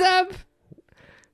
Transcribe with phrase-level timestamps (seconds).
[0.00, 0.32] Up?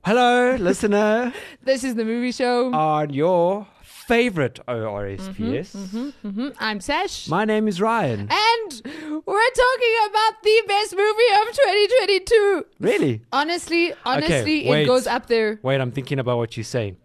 [0.03, 1.33] Hello, listener,
[1.63, 2.73] This is the movie show.
[2.73, 6.11] on your favorite ORSPS.
[6.21, 7.27] hmm I'm Sash.
[7.29, 8.21] My name is Ryan.
[8.21, 12.65] and we're talking about the best movie of 2022.
[12.79, 13.21] Really?
[13.31, 14.83] Honestly, honestly, wait.
[14.83, 15.59] it goes up there.
[15.61, 16.97] Wait, I'm thinking about what you're saying.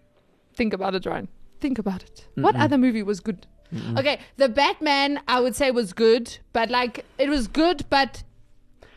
[0.55, 1.29] Think about it, Ryan.
[1.61, 2.27] Think about it.
[2.35, 3.47] What other movie was good?
[3.99, 8.23] Okay, The Batman, I would say was good, but like it was good, but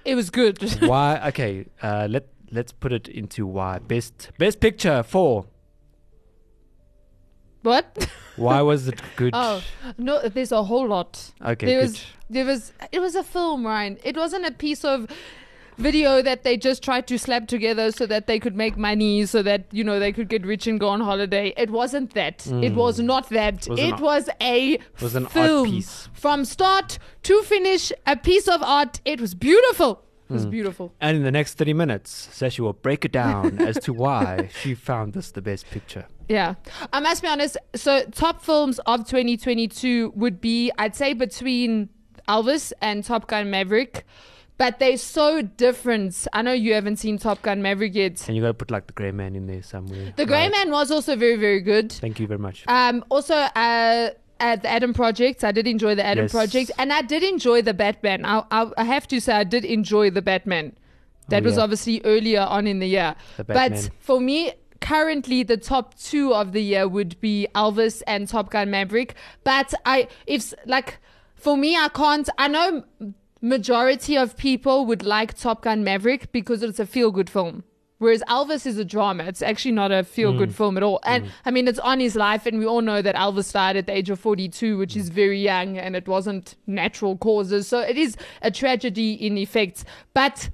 [0.05, 0.57] it was good.
[0.81, 1.19] Why?
[1.29, 3.79] Okay, uh, let let's put it into why.
[3.79, 5.45] Best best picture for.
[7.63, 8.07] what?
[8.35, 9.31] Why was it good?
[9.33, 9.61] Oh
[9.97, 11.31] no, there's a whole lot.
[11.43, 11.89] Okay, there good.
[11.89, 13.97] was there was it was a film, Ryan.
[14.03, 15.07] It wasn't a piece of
[15.77, 19.41] video that they just tried to slap together so that they could make money, so
[19.43, 21.53] that you know they could get rich and go on holiday.
[21.57, 22.43] It wasn't that.
[22.43, 22.63] Hmm.
[22.63, 23.67] It was not that.
[23.67, 26.09] Was it was a was an art piece.
[26.13, 27.91] from start to finish.
[28.05, 29.01] A piece of art.
[29.05, 30.03] It was beautiful.
[30.29, 30.93] It was beautiful.
[31.01, 34.75] And in the next 30 minutes, Sashi will break it down as to why she
[34.75, 36.05] found this the best picture.
[36.27, 36.53] Yeah.
[36.93, 37.57] I must be honest.
[37.73, 41.89] So, top films of 2022 would be, I'd say, between
[42.27, 44.05] Elvis and Top Gun Maverick.
[44.59, 46.27] But they're so different.
[46.33, 48.27] I know you haven't seen Top Gun Maverick yet.
[48.27, 50.13] And you gotta put like the Grey Man in there somewhere.
[50.15, 50.51] The Grey right?
[50.51, 51.91] Man was also very, very good.
[51.93, 52.65] Thank you very much.
[52.67, 54.09] Um, also, uh,
[54.39, 56.31] at the Adam Project, I did enjoy the Adam Yes.
[56.31, 58.25] Project, and I did enjoy the Batman.
[58.25, 60.73] I, I, I have to say, I did enjoy the Batman.
[60.75, 60.81] Oh,
[61.29, 61.63] that Oh, was yeah.
[61.63, 63.15] obviously earlier on in the year.
[63.37, 64.51] The but for me,
[64.81, 69.13] currently the top two of the year would be Elvis and Top Gun Maverick.
[69.43, 70.97] But I, if like,
[71.35, 72.27] for me, I can't.
[72.37, 72.83] I know
[73.41, 77.63] majority of people would like Top Gun Maverick because it's a feel good film.
[77.99, 79.25] Whereas Elvis is a drama.
[79.25, 80.37] It's actually not a feel Mm.
[80.37, 80.99] good film at all.
[81.03, 83.85] And I mean, it's on his life, and we all know that Elvis died at
[83.87, 87.67] the age of 42, which is very young, and it wasn't natural causes.
[87.67, 89.83] So it is a tragedy in effect.
[90.13, 90.49] But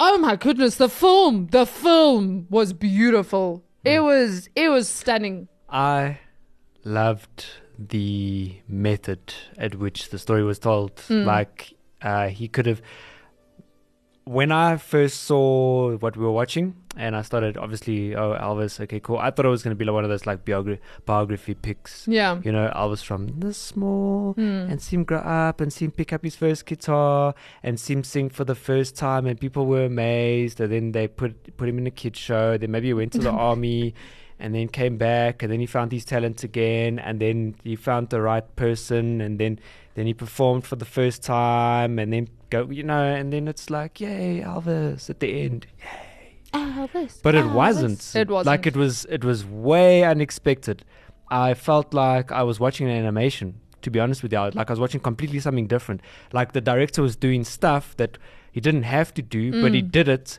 [0.00, 3.62] oh my goodness, the film, the film was beautiful.
[3.84, 3.90] Mm.
[3.94, 5.46] It was, it was stunning.
[5.70, 6.18] I
[6.84, 7.46] loved
[7.78, 10.96] the method at which the story was told.
[10.96, 11.24] Mm.
[11.24, 12.82] Like uh, he could have.
[14.28, 19.00] When I first saw what we were watching, and I started obviously, oh Elvis, okay,
[19.00, 19.16] cool.
[19.16, 22.06] I thought it was going to be like one of those like biogra- biography pics.
[22.06, 22.38] Yeah.
[22.44, 24.70] You know, Elvis from the small, Mm.
[24.70, 27.94] and see him grow up, and see him pick up his first guitar, and see
[27.94, 30.60] him sing for the first time, and people were amazed.
[30.60, 32.58] And then they put put him in a kids show.
[32.58, 33.94] Then maybe he went to the army,
[34.40, 38.08] and then came back, and then he found his talent again, and then he found
[38.10, 39.58] the right person, and then
[39.94, 43.68] then he performed for the first time, and then go, you know, and then it's
[43.68, 45.66] like, yay, Elvis at the end.
[45.78, 47.20] yay Elvis.
[47.22, 47.52] But it Elvis.
[47.54, 48.16] wasn't.
[48.16, 48.46] It wasn't.
[48.46, 50.84] Like it was it was way unexpected.
[51.30, 54.38] I felt like I was watching an animation, to be honest with you.
[54.54, 56.00] Like I was watching completely something different.
[56.32, 58.16] Like the director was doing stuff that
[58.52, 59.90] he didn't have to do, but he Mm.
[59.90, 60.38] did it.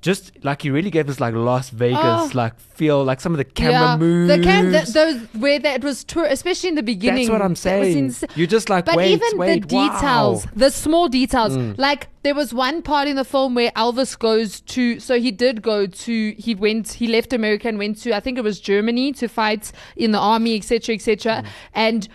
[0.00, 2.30] Just like he really gave us like Las Vegas, Oh.
[2.32, 4.28] like feel, like some of the camera yeah, moves.
[4.36, 7.26] The cam, the, those where that was tour, especially in the beginning.
[7.26, 8.14] That's what I'm saying.
[8.36, 11.76] You're just like, But wait, even wait, the details, the small details, Mm.
[11.78, 15.62] like there was one part in the film where Elvis goes to, so he did
[15.62, 19.12] go to, he went, he left America and went to, I think it was Germany
[19.14, 21.42] to fight in the army, etc., etc.
[21.42, 21.46] Mm.
[21.74, 22.08] And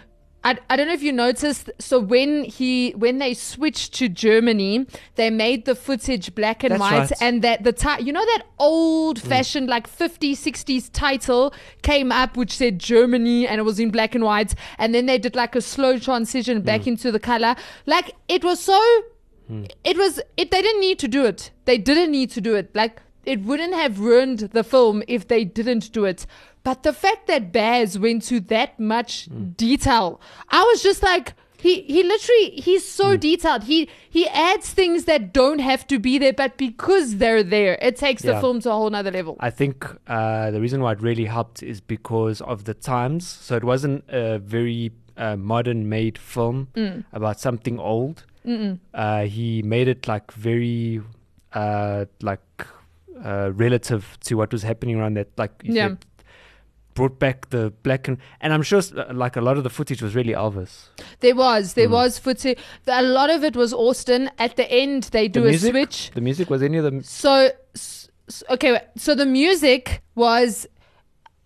[0.44, 1.70] I, I don't know if you noticed.
[1.80, 6.82] So when he when they switched to Germany, they made the footage black and That's
[6.82, 7.22] white, right.
[7.22, 9.28] and that the ti- you know that old mm.
[9.28, 14.16] fashioned like 50s 60s title came up which said Germany and it was in black
[14.16, 16.88] and white, and then they did like a slow transition back mm.
[16.88, 17.56] into the color.
[17.86, 18.80] Like it was so.
[19.50, 19.70] Mm.
[19.84, 20.52] It was it.
[20.52, 21.52] They didn't need to do it.
[21.66, 22.74] They didn't need to do it.
[22.74, 26.26] Like it wouldn't have ruined the film if they didn't do it.
[26.64, 29.28] But the fact that Baz went to that much
[29.58, 33.64] detail, I was just like, he he literally he's so detailed.
[33.64, 37.96] He he adds things that don't have to be there, but because they're there, it
[37.96, 39.38] takes the film to a whole nother level.
[39.40, 43.26] I think uh, the reason why it really helped is because of the times.
[43.28, 47.06] So it wasn't a very uh, modern made film Mm.
[47.14, 48.26] about something old.
[48.94, 51.02] Uh, he made it like very
[51.54, 52.42] uh, like
[53.24, 55.30] uh, relative to what was happening around that.
[55.38, 55.88] Like you Yeah.
[55.90, 56.06] said,
[56.96, 58.80] brought back the black and and I'm sure
[59.12, 60.90] like a lot of the footage was really Elvis.
[61.22, 62.60] There was, there was footage.
[62.88, 64.30] A lot of it was Austin.
[64.38, 66.12] At the end, they do the a switch.
[66.14, 67.02] The music was any of them.
[67.02, 70.68] So, s- s- okay, so the music was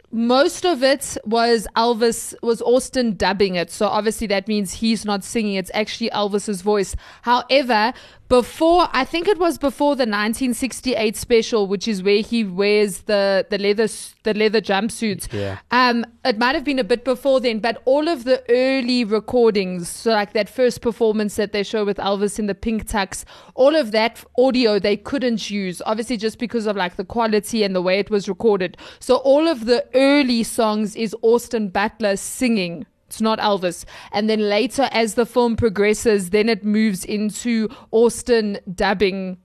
[0.10, 3.70] most of it was Elvis was Austin dubbing it.
[3.70, 5.56] So obviously that means he's not singing.
[5.56, 6.96] It's actually Elvis's voice.
[7.24, 7.94] However,
[8.30, 13.46] before I think it was before the 1968 special, which is where he wears the
[13.50, 13.88] the leather
[14.24, 15.32] the leather jumpsuit.
[15.32, 15.60] Yeah.
[15.72, 19.88] Um, it might have been a bit before then, but all of the early recordings,
[19.88, 23.24] so like that first performance that they show with Elvis in the pink tux,
[23.56, 27.76] all of that audio they couldn't use, obviously just because of like the quality and
[27.76, 28.78] the way it was recorded.
[29.00, 32.86] So all of the early songs is Austin Butler singing.
[33.08, 33.86] It's not Elvis.
[34.12, 39.38] And then later, as the film progresses, then it moves into Austin dubbing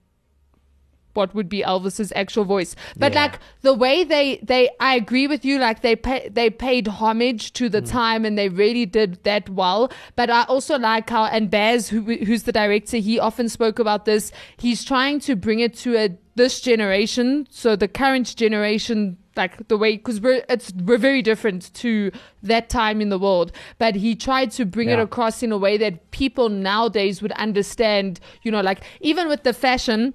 [1.15, 2.75] what would be Elvis's actual voice.
[2.97, 3.23] But Yeah.
[3.23, 7.53] like the way they they I agree with you like they pay, they paid homage
[7.55, 7.91] to the mm.
[7.91, 9.93] time and they really did that well.
[10.17, 14.05] But I also like how and Baz who who's the director he often spoke about
[14.05, 14.33] this.
[14.57, 19.77] He's trying to bring it to a this generation, so the current generation like the
[19.77, 22.11] way because we're it's we're very different to
[22.43, 23.53] that time in the world.
[23.79, 28.21] But he tried to bring it across in a way that people nowadays would understand
[28.43, 30.15] you know like even with the fashion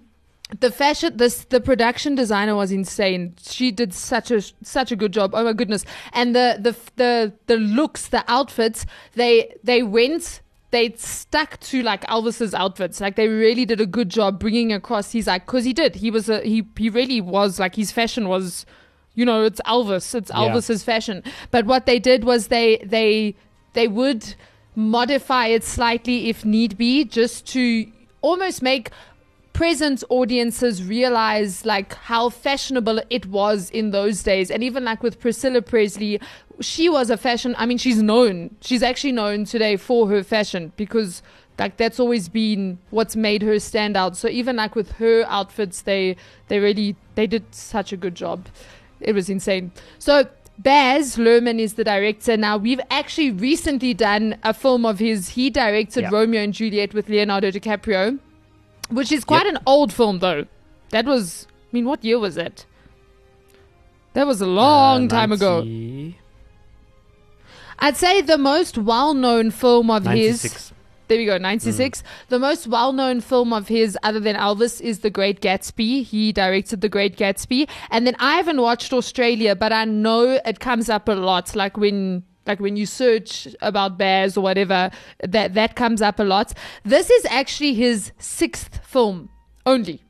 [0.59, 3.35] the fashion this the production designer was insane.
[3.41, 5.31] She did such a such a good job.
[5.33, 5.83] Oh my goodness.
[6.13, 10.41] And the the the the looks the outfits they they went
[10.71, 13.01] they stuck to like Elvis's outfits.
[13.01, 15.95] Like they really did a good job bringing across his like cuz he did.
[15.95, 18.65] He was a he he really was like his fashion was
[19.17, 20.41] you know it's Elvis it's Yeah.
[20.41, 21.23] Elvis's fashion.
[21.51, 23.35] But what they did was they they
[23.73, 24.35] they would
[24.75, 27.91] modify it slightly if need be just to
[28.21, 28.91] almost make
[29.53, 34.51] present audiences realize like how fashionable it was in those days.
[34.51, 36.21] And even like with Priscilla Presley
[36.59, 38.55] she was a fashion I mean she's known.
[38.61, 41.23] She's actually known today for her fashion because
[41.57, 44.15] like that's always been what's made her stand out.
[44.15, 46.15] So even like with her outfits they
[46.49, 48.47] they really they did such a good job
[48.99, 50.27] it was insane so
[50.59, 52.35] Baz Luhrmann is the director.
[52.35, 55.29] Now, we've actually recently done a film of his.
[55.29, 56.09] He directed Yeah.
[56.11, 58.17] Romeo and Juliet with Leonardo DiCaprio
[58.89, 60.45] which is quite an old film though.
[60.89, 62.65] That was, I mean, what year was it?
[64.13, 65.61] That was a long Uh, time ago.
[67.79, 70.71] I'd say the most well-known film of his.
[71.07, 71.09] 96.
[71.09, 72.01] There we go, 96.
[72.01, 72.03] Mm.
[72.29, 76.03] The most well known film of his, other than Elvis, is The Great Gatsby.
[76.03, 77.69] He directed The Great Gatsby.
[77.91, 81.55] And then I haven't watched Australia, but I know it comes up a lot.
[81.55, 82.23] Like when.
[82.45, 84.89] Like when you search about Baz or whatever,
[85.19, 86.53] that that comes up a lot.
[86.85, 89.27] This is actually his sixth film
[89.65, 90.06] only.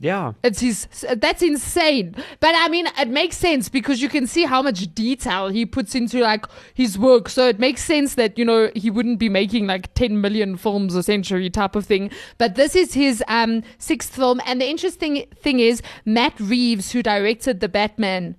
[0.00, 0.34] Yeah.
[0.44, 0.86] It's his.
[1.16, 2.14] That's insane.
[2.38, 5.94] But I mean, it makes sense because you can see how much detail he puts
[5.94, 7.28] into like his work.
[7.28, 10.94] So it makes sense that you know he wouldn't be making like 10 million films
[10.94, 12.10] a century type of thing.
[12.38, 17.02] But this is his um sixth film, and the interesting thing is Matt Reeves, who
[17.02, 18.36] directed the Batman.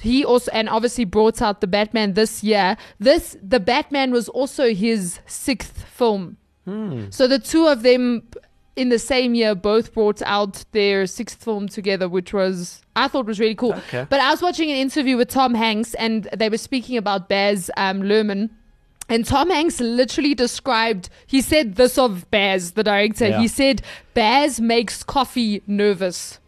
[0.00, 2.76] He also and obviously brought out the Batman this year.
[3.00, 6.36] This the Batman was also his sixth film.
[7.10, 8.22] So the two of them
[8.80, 13.26] in the same year both brought out their sixth film together, which was I thought
[13.26, 13.74] was really cool.
[13.74, 14.06] Okay.
[14.08, 17.70] But I was watching an interview with Tom Hanks, and they were speaking about Baz
[17.76, 18.48] um, Luhrmann.
[19.10, 23.28] And Tom Hanks literally described, he said this of Baz, the director.
[23.28, 23.40] Yeah.
[23.40, 23.82] He said,
[24.14, 26.38] Baz makes coffee nervous.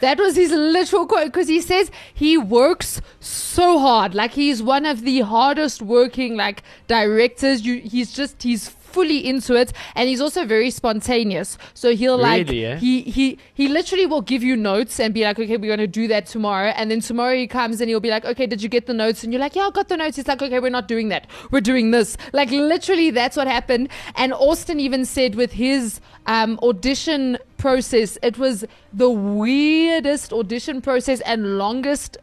[0.00, 4.14] That was his literal quote because he says he works so hard.
[4.14, 7.64] Like he's one of the hardest working like directors.
[7.66, 11.58] You, he's just he's fully into it, and he's also very spontaneous.
[11.74, 12.76] So he'll like Really, eh?
[12.76, 16.08] he he he literally will give you notes and be like, okay, we're gonna do
[16.08, 16.68] that tomorrow.
[16.76, 19.24] And then tomorrow he comes and he'll be like, okay, did you get the notes?
[19.24, 20.16] And you're like, yeah, I got the notes.
[20.16, 21.26] He's like, okay, we're not doing that.
[21.50, 22.16] We're doing this.
[22.32, 23.88] Like literally, that's what happened.
[24.16, 31.20] And Austin even said with his um, audition process, it was the weirdest audition process
[31.22, 32.16] and longest.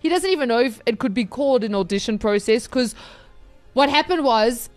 [0.00, 2.94] He doesn't even know if it could be called an audition process because
[3.72, 4.70] what happened was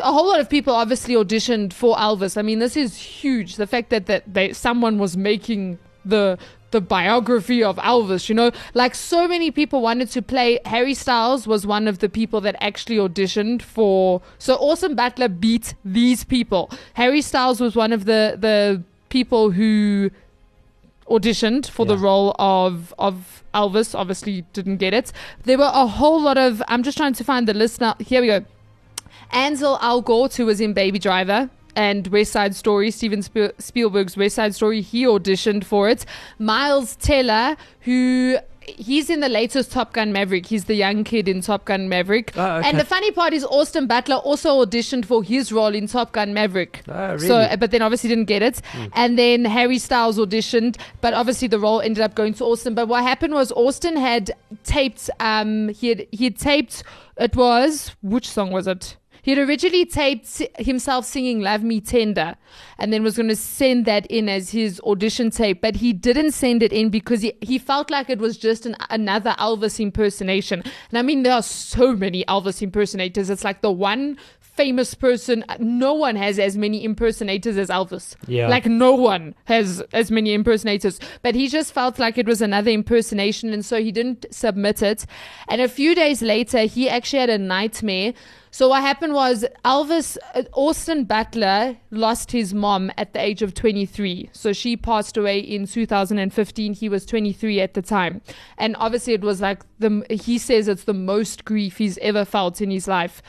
[0.00, 2.36] a whole lot of people obviously auditioned for Elvis.
[2.36, 3.56] I mean, this is huge.
[3.56, 6.38] The fact that that they someone was making the
[6.70, 10.58] the biography of Elvis, you know, like so many people wanted to play.
[10.66, 14.20] Harry Styles was one of the people that actually auditioned for.
[14.38, 16.70] So Austin Butler beat these people.
[16.94, 20.10] Harry Styles was one of the the people who
[21.08, 23.94] auditioned for the role of of Elvis.
[23.94, 25.12] Obviously, didn't get it.
[25.44, 26.62] There were a whole lot of.
[26.68, 27.96] I'm just trying to find the list now.
[27.98, 28.44] Here we go.
[29.32, 33.22] Ansel Elgort, who was in Baby Driver and West Side Story, Steven
[33.58, 36.04] Spielberg's West Side Story, he auditioned for it.
[36.38, 38.38] Miles Teller, who
[38.76, 40.46] he's in the latest Top Gun Maverick.
[40.46, 42.32] He's the young kid in Top Gun Maverick.
[42.36, 42.68] Oh, okay.
[42.68, 46.34] And the funny part is Austin Butler also auditioned for his role in Top Gun
[46.34, 46.82] Maverick.
[46.88, 47.30] Oh, really?
[47.30, 48.60] uh, but then obviously didn't get it.
[48.92, 52.74] And then Harry Styles auditioned, but obviously the role ended up going to Austin.
[52.74, 54.32] But what happened was Austin had
[54.64, 55.10] taped.
[55.20, 56.82] Um, he had he had taped.
[57.16, 58.96] It was which song was it?
[59.28, 62.34] He had originally taped himself singing "Love Me Tender,"
[62.78, 65.60] and then was going to send that in as his audition tape.
[65.60, 68.74] But he didn't send it in because he, he felt like it was just an,
[68.88, 70.62] another Elvis impersonation.
[70.88, 73.28] And I mean, there are so many Elvis impersonators.
[73.28, 74.16] It's like the one
[74.58, 75.44] famous person.
[75.60, 78.16] No one has as many impersonators as Elvis.
[78.26, 78.48] Yeah.
[78.48, 80.98] Like no one has as many impersonators.
[81.22, 85.06] But he just felt like it was another impersonation, and so he didn't submit it.
[85.46, 88.14] And a few days later, he actually had a nightmare.
[88.50, 93.54] So what happened was Elvis uh, Austin Butler lost his mom at the age of
[93.54, 94.30] 23.
[94.32, 96.72] So she passed away in 2015.
[96.72, 98.22] He was 23 at the time,
[98.56, 102.60] and obviously it was like the he says it's the most grief he's ever felt
[102.60, 103.22] in his life.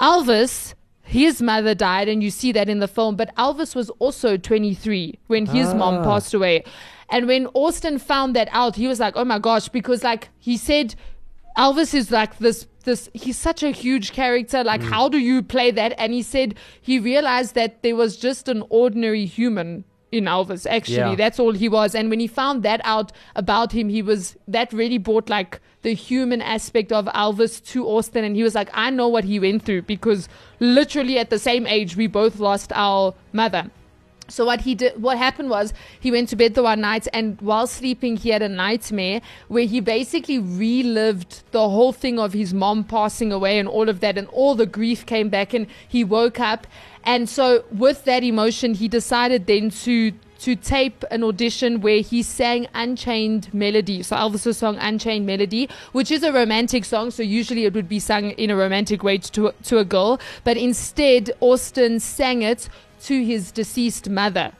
[0.00, 3.16] Elvis, his mother died, and you see that in the film.
[3.16, 6.04] But Elvis was also 23 when his mom Ah.
[6.04, 6.64] passed away.
[7.10, 10.56] And when Austin found that out, he was like, "Oh my gosh!" Because like he
[10.56, 10.94] said,
[11.58, 12.66] Elvis is like this.
[12.84, 14.64] This he's such a huge character.
[14.64, 15.94] Like, how do you play that?
[15.98, 20.66] And he said he realized that there was just an ordinary human in Elvis.
[20.70, 21.14] Actually, Yeah.
[21.16, 21.94] that's all he was.
[21.94, 25.94] And when he found that out about him, he was that really brought like the
[25.94, 28.22] human aspect of Elvis to Austin.
[28.22, 30.28] And he was like, I know what he went through because
[30.60, 33.70] literally at the same age, we both lost our mother.
[34.28, 37.38] So what he did, what happened was he went to bed the one night, and
[37.42, 42.54] while sleeping, he had a nightmare where he basically relived the whole thing of his
[42.54, 46.02] mom passing away and all of that, and all the grief came back, and he
[46.02, 46.66] woke up,
[47.04, 52.20] and so with that emotion, he decided then to to tape an audition where he
[52.20, 54.02] sang Unchained Melody.
[54.02, 57.12] So Elvis' song Unchained Melody, which is a romantic song.
[57.12, 60.20] So usually it would be sung in a romantic way to, to a girl.
[60.42, 62.68] But instead, Austin sang it
[63.04, 64.50] to his deceased mother.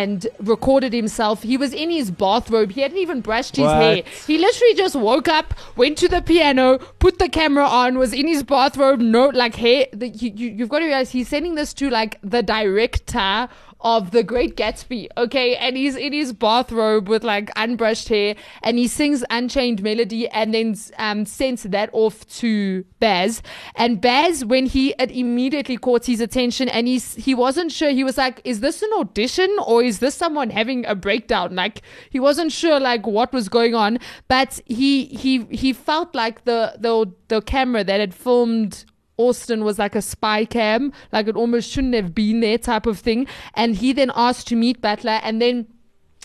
[0.00, 1.42] And recorded himself.
[1.42, 2.70] He was in his bathrobe.
[2.72, 3.76] He hadn't even brushed his What?
[3.82, 4.02] hair.
[4.26, 8.26] He literally just woke up, went to the piano, put the camera on, was in
[8.26, 9.86] his bathrobe, no like hair.
[9.92, 13.48] The, you, you, you've got to realize he's sending this to like the director
[13.82, 15.56] of The Great Gatsby, okay?
[15.56, 20.54] And he's in his bathrobe with like unbrushed hair, and he sings Unchained Melody, and
[20.54, 23.42] then um, sends that off to Baz.
[23.74, 27.90] And Baz, when he it immediately caught his attention, and he's he wasn't sure.
[27.90, 31.82] He was like, "Is this an audition or is this someone having a breakdown?" Like
[32.10, 33.98] he wasn't sure like what was going on,
[34.28, 38.84] but he he he felt like the the the camera that had filmed
[39.16, 42.98] Austin was like a spy cam, like it almost shouldn't have been there type of
[42.98, 43.26] thing.
[43.54, 45.66] And he then asked to meet Butler and then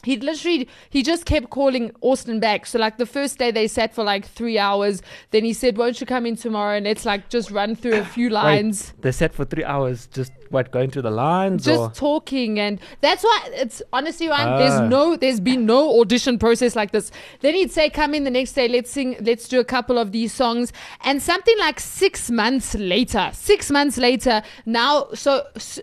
[0.04, 2.66] he literally he just kept calling Austin back.
[2.66, 5.02] So like the first day they sat for like three hours.
[5.32, 8.06] Then he said, Won't you come in tomorrow and let's like just run through a
[8.06, 8.94] few lines.
[8.96, 12.60] Wait, they sat for three hours, just what going through the lines, Just or talking
[12.60, 14.58] and that's why it's honestly Ryan, Ah.
[14.58, 17.12] there's no there's been no audition process like this.
[17.42, 20.12] Then he'd say, Come in the next day, let's sing let's do a couple of
[20.12, 20.72] these songs.
[21.04, 25.80] And something like six months later, six months later, now so s-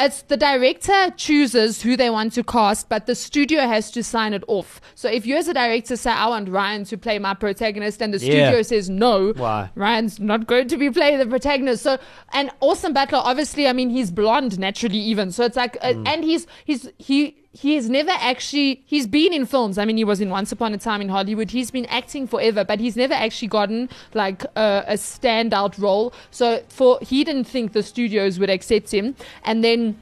[0.00, 4.32] it's the director chooses who they want to cast, but the studio has to sign
[4.32, 4.80] it off.
[4.94, 8.12] So if you as a director say, I want Ryan to play my protagonist, and
[8.14, 8.32] the Yeah.
[8.32, 9.70] studio says no, Why?
[9.74, 11.82] Ryan's not going to be playing the protagonist.
[11.82, 11.98] So,
[12.32, 15.30] and Austin Butler, obviously, I mean, he's blonde naturally, even.
[15.32, 19.78] So it's like, uh, and he's he's he he's never actually he's been in films.
[19.78, 21.50] I mean, he was in Once Upon a Time in Hollywood.
[21.50, 26.12] He's been acting forever, but he's never actually gotten like a, a standout role.
[26.30, 30.00] So for he didn't think the studios would accept him, and then.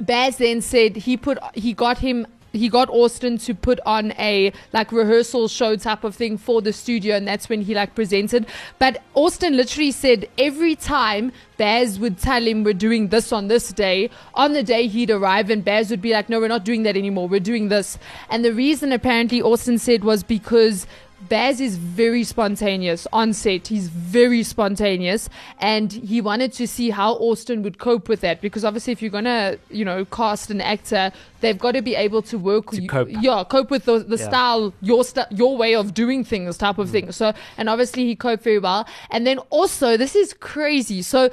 [0.00, 2.24] Baz then said he put he got him
[2.58, 6.72] he got Austin to put on a like rehearsal show type of thing for the
[6.72, 8.46] studio and that's when he like presented.
[8.78, 13.72] But Austin literally said every time Baz would tell him we're doing this on this
[13.72, 16.82] day on the day he'd arrive and Baz would be like no we're not doing
[16.82, 17.28] that anymore.
[17.28, 17.98] We're doing this
[18.30, 20.86] and the reason apparently Austin said was because
[21.28, 23.68] Baz is very spontaneous on set.
[23.68, 28.64] He's very spontaneous, and he wanted to see how Austin would cope with that because
[28.64, 32.38] obviously, if you're gonna, you know, cast an actor, they've got to be able to
[32.38, 33.08] work, To cope.
[33.10, 34.28] yeah, cope with the, the Yeah.
[34.28, 36.92] style, your st- your way of doing things, type of mm.
[36.92, 37.12] thing.
[37.12, 38.86] So, and obviously, he coped very well.
[39.10, 41.02] And then also, this is crazy.
[41.02, 41.30] So,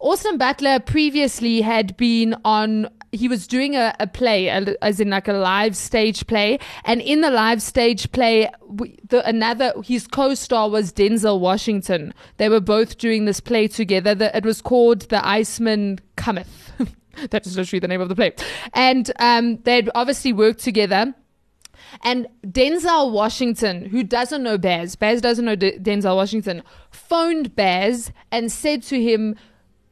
[0.00, 2.88] Austin Butler previously had been on.
[3.12, 7.00] He was doing a, a play, a- as in like a live stage play, and
[7.00, 12.12] in the live stage play, we- the another his co-star was Denzel Washington.
[12.36, 14.14] They were both doing this play together.
[14.14, 16.72] The, it was called The Iceman Cometh.
[17.30, 18.32] that is literally the name of the play,
[18.74, 21.14] and um, they'd obviously worked together.
[22.02, 28.12] And Denzel Washington, who doesn't know Baz, Baz doesn't know D- Denzel Washington, phoned Baz
[28.30, 29.36] and said to him,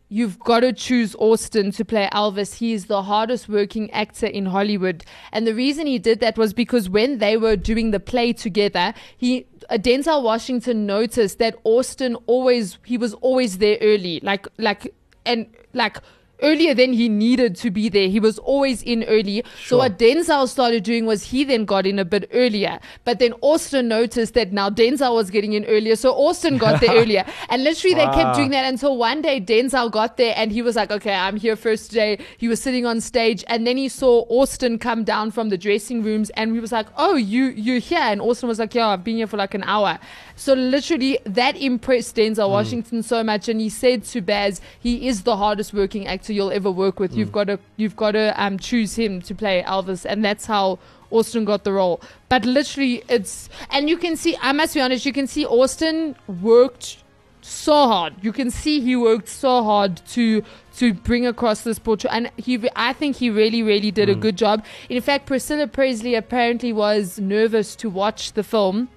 [0.08, 2.54] You've got to choose Austin to play Elvis.
[2.54, 5.04] He is the hardest working actor in Hollywood.
[5.32, 8.94] And the reason he did that was because when they were doing the play together,
[9.16, 14.20] he uh, Denzel Washington noticed that Austin always he was always there early.
[14.22, 14.94] Like like
[15.24, 15.98] and like
[16.42, 18.08] earlier than he needed to be there.
[18.08, 19.44] He was always in early.
[19.64, 22.78] So what Denzel started doing was he then got in a bit earlier.
[23.04, 25.96] But then Austin noticed that now Denzel was getting in earlier.
[25.96, 27.24] So Austin got there earlier.
[27.48, 30.76] And literally they kept doing that until one day Denzel got there and he was
[30.76, 32.18] like, okay, I'm here first today.
[32.38, 36.02] He was sitting on stage and then he saw Austin come down from the dressing
[36.02, 37.98] rooms and he was like, oh, you, you're here.
[37.98, 39.98] And Austin was like, yeah, I've been here for like an hour.
[40.36, 42.52] So literally that impressed Denzel hmm.
[42.52, 43.48] Washington so much.
[43.48, 47.14] And he said to Baz, he is the hardest working actor you'll ever work with.
[47.14, 50.04] You've got to, you've got to um, choose him to play Elvis.
[50.08, 50.78] And that's how
[51.10, 52.00] Austin got the role.
[52.28, 56.16] But literally it's, and you can see, I must be honest, you can see Austin
[56.40, 56.98] worked
[57.46, 58.14] so hard.
[58.22, 60.42] You can see he worked so hard to
[60.78, 62.60] to bring across this portrait, and he.
[62.76, 64.64] I think he really, really did a good job.
[64.90, 68.88] In fact, Priscilla Presley apparently was nervous to watch the film.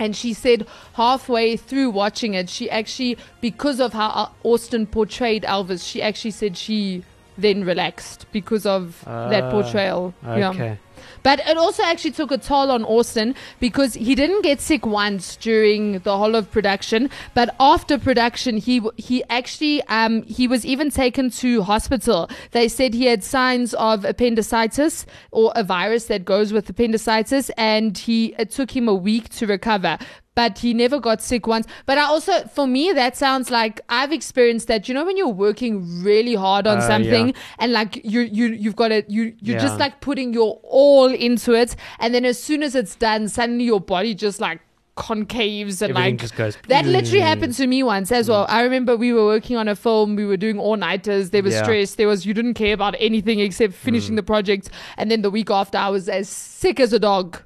[0.00, 5.86] And she said halfway through watching it, she actually, because of how Austin portrayed Elvis,
[5.86, 7.04] she actually said she
[7.38, 10.14] then relaxed because of that Ah, portrayal.
[10.24, 10.76] Yeah.
[11.22, 15.36] But it also actually took a toll on Austin because he didn't get sick once
[15.36, 20.90] during the whole of production, but after production, he he actually um he was even
[20.90, 22.28] taken to hospital.
[22.52, 27.96] They said he had signs of appendicitis or a virus that goes with appendicitis, and
[27.96, 29.98] he it took him a week to recover.
[30.36, 31.66] But he never got sick once.
[31.86, 34.88] But I also, for me, that sounds like I've experienced that.
[34.88, 36.86] You know, when you're working really hard on Uh, yeah.
[36.86, 39.62] something, and like you you you've got it, you you're Yeah.
[39.62, 43.64] just like putting your all into it, and then as soon as it's done, suddenly
[43.64, 44.60] your body just like
[44.96, 48.46] concaves and Everything like goes, that literally "Mm." happened to me once as well.
[48.48, 51.54] I remember we were working on a film, we were doing all nighters, there was
[51.54, 51.62] Yeah.
[51.64, 55.30] stress, there was you didn't care about anything except finishing the project, and then the
[55.30, 57.42] week after I was as sick as a dog.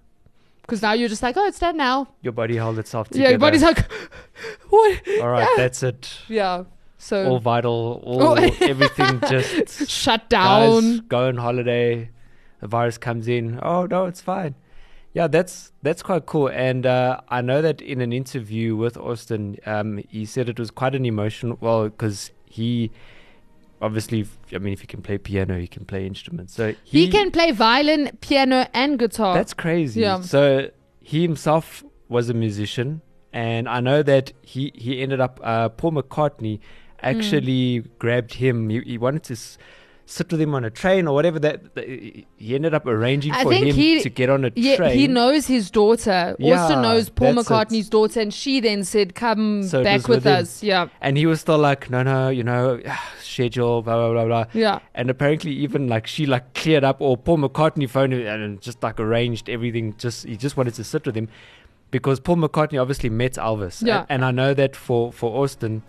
[0.66, 2.08] Because now you're just like, oh, it's dead now.
[2.22, 3.24] Your body held itself together.
[3.24, 3.84] Yeah, your body's like,
[4.70, 5.00] what?
[5.20, 5.54] All right, Yeah.
[5.56, 6.18] that's it.
[6.28, 6.64] Yeah.
[6.98, 8.34] So All vital, all Oh.
[8.60, 10.98] everything just shut guys down.
[11.08, 12.10] go on holiday.
[12.60, 13.58] The virus comes in.
[13.62, 14.54] Oh no, it's fine.
[15.12, 16.48] Yeah, that's that's quite cool.
[16.48, 20.70] And uh, I know that in an interview with Austin, um, he said it was
[20.70, 21.58] quite an emotional.
[21.60, 22.90] Well, because he
[23.84, 26.54] obviously, I mean, if he can play piano, he can play instruments.
[26.54, 29.34] So He, can play violin, piano, and guitar.
[29.34, 30.00] That's crazy.
[30.00, 30.20] Yeah.
[30.22, 30.70] So
[31.00, 33.00] he himself was a musician,
[33.32, 35.34] and I know that he he ended up.
[35.42, 36.60] Uh, Paul McCartney
[37.02, 37.88] actually Hmm.
[37.98, 38.68] grabbed him.
[38.70, 39.34] He, he wanted to.
[39.34, 39.58] S-
[40.06, 43.42] Sit with him on a train or whatever that, that he ended up arranging I
[43.42, 44.98] for him he- to get on a Yeah, train.
[44.98, 46.36] he knows his daughter.
[46.38, 47.50] Yeah, also knows Paul that's it.
[47.52, 51.24] McCartney's daughter, and she then said, "Come So back with with us." Yeah, and he
[51.24, 52.80] was still like, no, no, you know,
[53.20, 54.44] schedule, blah blah blah blah.
[54.52, 54.80] yeah.
[54.94, 58.82] And apparently, even like she like cleared up, or Paul McCartney phoned him and just
[58.82, 59.94] like arranged everything.
[59.96, 61.28] Just he just wanted to sit with him
[61.90, 63.82] because Paul McCartney obviously met Elvis.
[63.82, 64.00] Yeah.
[64.00, 65.82] And, and I know that for for Austin,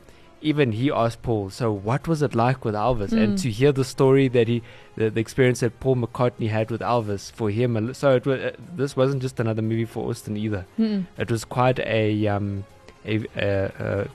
[0.45, 3.09] even he asked Paul, so what was it like with Elvis?
[3.09, 3.23] Mm.
[3.23, 4.61] And to hear the story that he,
[4.95, 8.51] the, the experience that Paul McCartney had with Elvis for him, so it was, uh,
[8.75, 10.65] this wasn't just another movie for Austin either.
[10.79, 11.05] Mm-mm.
[11.17, 12.63] It was quite a um
[13.05, 14.05] a uh, uh,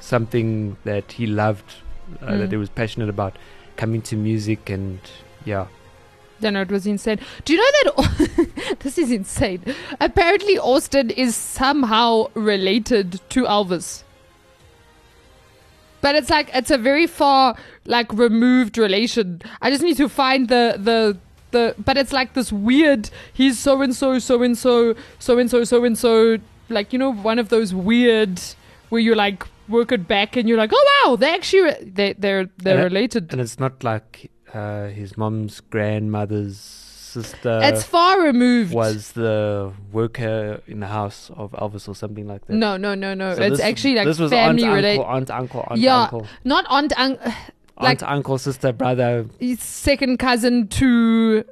[0.00, 1.74] something that he loved,
[2.22, 2.38] uh, Mm.
[2.38, 3.36] that he was passionate about,
[3.76, 4.98] coming to music and
[5.44, 5.66] yeah.
[6.40, 7.18] Don't know, it was insane.
[7.44, 9.60] Do you know that this is insane?
[10.00, 14.04] Apparently, Austin is somehow related to Elvis.
[16.00, 17.56] But it's like it's a very far,
[17.86, 19.42] like removed relation.
[19.62, 21.18] I just need to find the the
[21.50, 21.74] the.
[21.78, 23.10] But it's like this weird.
[23.32, 26.38] He's so and so, so and so, so and so, so and so.
[26.70, 28.40] Like you know, one of those weird
[28.90, 32.12] where you like work it back and you're like, oh wow, they actually re- they
[32.12, 33.32] they're they're And it- related.
[33.32, 38.72] And it's not like uh, his mom's grandmother's sister it's far removed.
[38.74, 42.52] was the worker in the house of Elvis or something like that.
[42.54, 43.34] No, no, no, no.
[43.34, 45.00] So it's this- actually like this was family aunt, related.
[45.00, 47.18] uncle, aunt, uncle, aunt, Yeah, uncle, not aunt, un-
[47.80, 49.26] like aunt, uncle, sister, brother.
[49.58, 51.44] second cousin to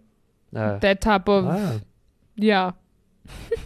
[0.55, 1.81] Uh, that type of ah.
[2.37, 2.71] yeah.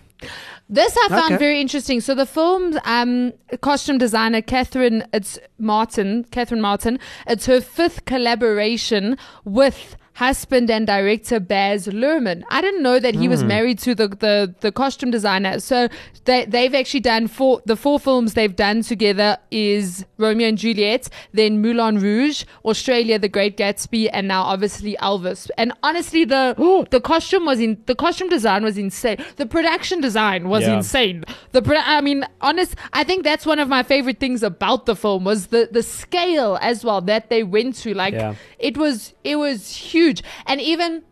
[0.72, 1.36] This I found Okay.
[1.44, 2.00] very interesting.
[2.00, 7.00] So the film's um, costume designer Catherine, it's Martin, Catherine Martin.
[7.26, 12.42] It's her fifth collaboration with husband and director Baz Luhrmann.
[12.50, 13.48] I didn't know that he was hmm.
[13.48, 15.60] married to the, the, the costume designer.
[15.60, 15.88] So
[16.26, 21.08] they, they've actually done four, the four films they've done together is Romeo and Juliet,
[21.32, 25.48] then Moulin Rouge, Australia, The Great Gatsby, and now obviously Elvis.
[25.56, 26.54] And honestly, the
[26.90, 29.24] the costume was in the costume design was insane.
[29.36, 30.76] The production design was Yeah.
[30.76, 31.24] insane.
[31.52, 34.96] The pro- I mean, honest, I think that's one of my favorite things about the
[34.96, 37.94] film was the the scale as well that they went to.
[37.94, 38.34] Like Yeah.
[38.58, 40.09] it was it was huge,
[40.46, 41.04] and even.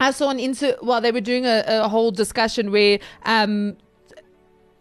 [0.00, 3.76] I saw an into well, they were doing a, a whole discussion where um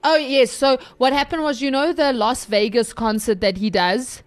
[0.04, 0.52] Oh yes.
[0.52, 4.24] So what happened was, you know, the Las Vegas concert that he does.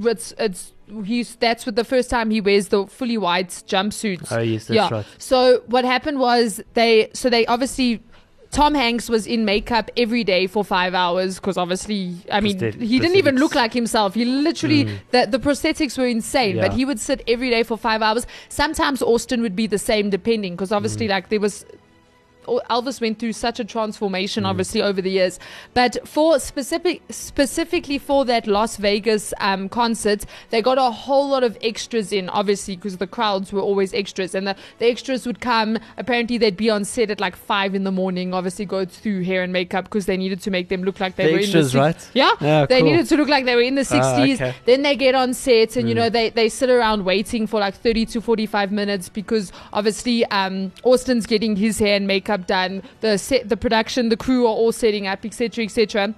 [0.00, 0.72] It's it's
[1.04, 4.32] he's that's with the first time he wears the fully white jumpsuits.
[4.32, 4.88] Oh, yes, that's yeah.
[4.90, 5.06] right.
[5.18, 8.02] So what happened was they so they obviously.
[8.50, 12.80] Tom Hanks was in makeup every day for five hours because obviously, I mean, Prosthet-
[12.80, 14.14] he didn't even look like himself.
[14.14, 16.74] He literally, the, the prosthetics were insane, but Mm.
[16.74, 18.26] He would sit every day for five hours.
[18.48, 21.10] Sometimes Austin would be the same, depending, because obviously, Mm.
[21.10, 21.66] like, there was
[22.70, 24.48] Elvis went through such a transformation, Mm.
[24.48, 25.38] obviously, over the years.
[25.74, 31.44] But for specific, specifically for that Las Vegas um, concert, they got a whole lot
[31.44, 35.40] of extras in, obviously, because the crowds were always extras, and the, the extras would
[35.40, 35.78] come.
[35.96, 38.32] Apparently, they'd be on set at like five in the morning.
[38.34, 41.26] Obviously, go through hair and makeup because they needed to make them look like they
[41.26, 42.10] The were extras, in the right?
[42.14, 42.90] Yeah, Yeah, they cool.
[42.90, 44.34] needed to look like they were in the Ah, 60s.
[44.34, 44.54] okay.
[44.64, 45.98] Then they get on set and, you Mm.
[45.98, 50.72] know, they, they sit around waiting for like 30 to 45 minutes because obviously um,
[50.84, 52.82] Austin's getting his hair and makeup done.
[53.00, 56.14] The set, the production, the crew are all setting up, etc., etc.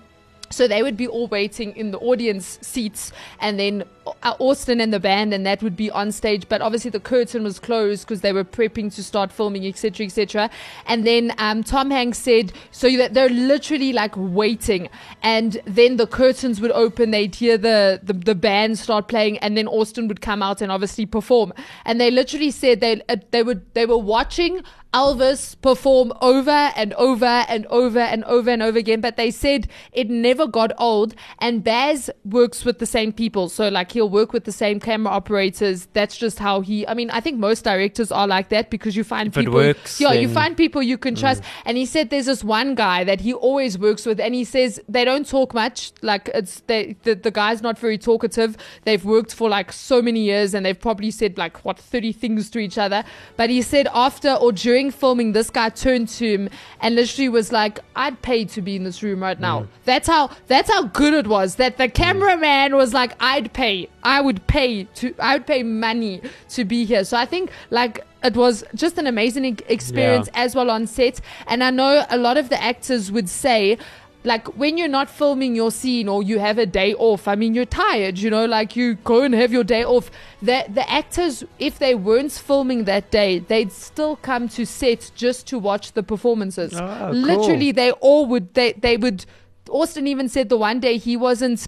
[0.53, 3.85] So they would be all waiting in the audience seats, and then
[4.25, 6.49] uh, Austin and the band, and that would be on stage.
[6.49, 10.51] But obviously the curtain was closed because they were prepping to start filming, etc., etc.
[10.87, 14.89] And then um, Tom Hanks said, so that they're literally like waiting,
[15.23, 19.57] and then the curtains would open, they'd hear the the, the band start playing, and
[19.57, 21.53] then Austin would come out and obviously perform.
[21.85, 26.93] And they literally said they uh, they would they were watching Elvis perform over and
[26.95, 31.15] over and over and over and over again, but they said it never got old.
[31.39, 35.13] And Baz works with the same people, so like he'll work with the same camera
[35.13, 35.87] operators.
[35.93, 36.87] That's just how he.
[36.89, 39.55] I mean, I think most directors are like that because you find If it people.
[39.55, 41.21] works, yeah, you find people you can mm.
[41.21, 41.43] trust.
[41.65, 44.81] And he said there's this one guy that he always works with, and he says
[44.89, 45.93] they don't talk much.
[46.03, 48.57] Like it's they the, the guy's not very talkative.
[48.83, 52.51] They've worked for like so many years, and they've probably said like what thirty things
[52.51, 53.05] to each other.
[53.37, 56.49] But he said after or during filming, this guy turned to him
[56.81, 59.67] and literally was like, "I'd pay to be in this room right now." Mm.
[59.85, 61.57] That's how that's how good it was.
[61.57, 63.89] That the cameraman was like, "I'd pay.
[64.05, 65.13] I would pay to.
[65.19, 69.07] I would pay money to be here." So I think like it was just an
[69.07, 70.43] amazing experience Yeah.
[70.45, 71.21] as well on set.
[71.47, 73.79] And I know a lot of the actors would say,
[74.25, 77.55] like, when you're not filming your scene or you have a day off, I mean,
[77.55, 80.11] you're tired, you know, like you go and have your day off.
[80.43, 85.47] The, the actors, if they weren't filming that day, they'd still come to set just
[85.49, 86.73] to watch the performances.
[86.75, 87.21] Ah, cool.
[87.21, 89.25] Literally, they all would, they, they would.
[89.71, 91.67] Austin even said the one day he wasn't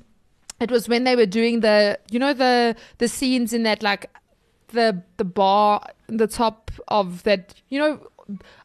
[0.62, 4.10] it was when they were doing the you know the the scenes in that like
[4.68, 8.00] the the bar the top of that you know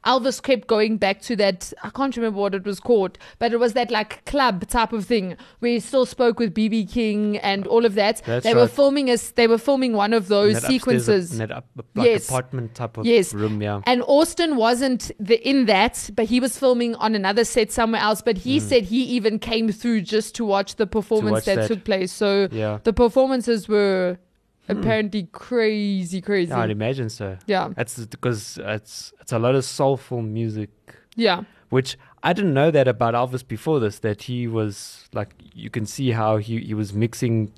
[0.05, 3.59] Elvis kept going back to that I can't remember what it was called but it
[3.59, 7.67] was that like club type of thing where he still spoke with BB King and
[7.67, 11.39] all of that That's they were filming us they were filming one of those sequences
[11.41, 12.29] up, like Yes.
[12.29, 13.33] apartment type of Yes.
[13.33, 13.81] room, yeah.
[13.85, 18.21] and Austin wasn't the, in that, but he was filming on another set somewhere else.
[18.21, 21.31] But he said he even came through just to watch the performance Mm.
[21.37, 21.67] watch that, that.
[21.67, 22.11] took place.
[22.11, 22.79] So Yeah.
[22.83, 24.17] The performances were
[24.67, 26.51] apparently crazy, crazy.
[26.51, 27.37] I'd imagine so.
[27.45, 27.69] Yeah.
[27.75, 30.69] That's because it's it's a lot of soulful music,
[31.15, 31.43] yeah.
[31.69, 33.99] which I didn't know that about Elvis before this.
[33.99, 37.51] That he was like, you can see how he he was mixing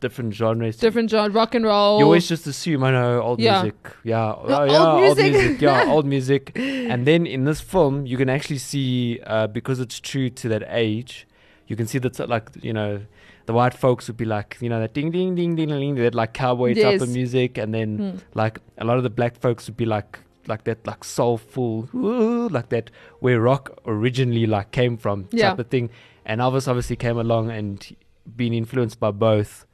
[0.00, 0.76] different genres.
[0.78, 1.98] Different genre, rock and roll.
[1.98, 3.62] You always just assume I know old Yeah.
[3.62, 3.96] music.
[4.02, 5.32] Yeah, oh, old yeah, old music.
[5.32, 5.60] music.
[5.60, 6.52] Yeah, old music.
[6.56, 10.64] And then in this film, you can actually see uh, because it's true to that
[10.68, 11.26] age.
[11.66, 13.02] You can see that like you know,
[13.46, 16.14] the white folks would be like you know that ding ding ding ding ding that
[16.14, 18.16] like cowboy type of music, and then Hmm.
[18.34, 22.48] like a lot of the black folks would be like like that like soulful "Ooh,"
[22.48, 25.50] like that where rock originally like came from Yeah.
[25.50, 25.90] type of thing.
[26.26, 27.96] And Elvis obviously came along and
[28.36, 29.66] being influenced by both.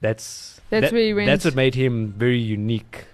[0.00, 1.26] That's That's that- where he went.
[1.26, 3.04] That's what made him very unique.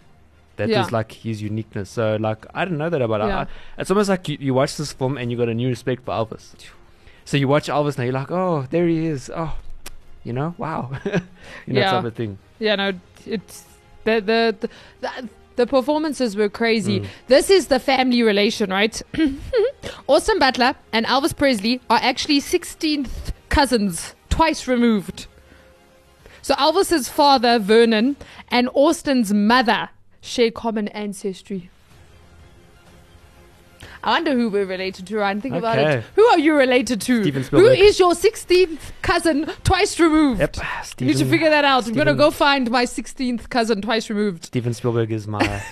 [0.57, 0.81] That Yeah.
[0.81, 1.91] was like his uniqueness.
[1.91, 3.21] So like I didn't know that about.
[3.21, 3.41] Yeah.
[3.41, 3.47] I,
[3.81, 6.13] it's almost like you, you watch this film and you got a new respect for
[6.13, 6.55] Elvis.
[7.25, 9.31] So you watch Elvis now, you're like, oh, there he is.
[9.35, 9.55] Oh,
[10.29, 11.91] you know, wow, you know, Yeah.
[11.93, 12.39] type of thing.
[12.61, 12.93] Yeah, no,
[13.27, 13.65] it's
[14.05, 14.69] the the the,
[15.01, 17.01] the, the performances were crazy.
[17.01, 17.07] Mm.
[17.27, 19.03] This is the family relation, right?
[20.07, 25.27] Austin Butler and Elvis Presley are actually 16th cousins, twice removed.
[26.43, 28.17] So Elvis's father, Vernon,
[28.49, 29.89] and Austin's mother,
[30.21, 31.71] share common ancestry.
[34.09, 35.43] I wonder who we're related to, Ryan.
[35.43, 36.03] Think about it.
[36.15, 37.21] Who are you related to?
[37.23, 40.41] Steven Who is your 16th cousin twice removed?
[40.41, 40.57] Yep.
[40.99, 41.87] You need to figure that out.
[41.87, 44.47] I'm going to go find my 16th cousin twice removed.
[44.47, 45.63] Steven Spielberg is my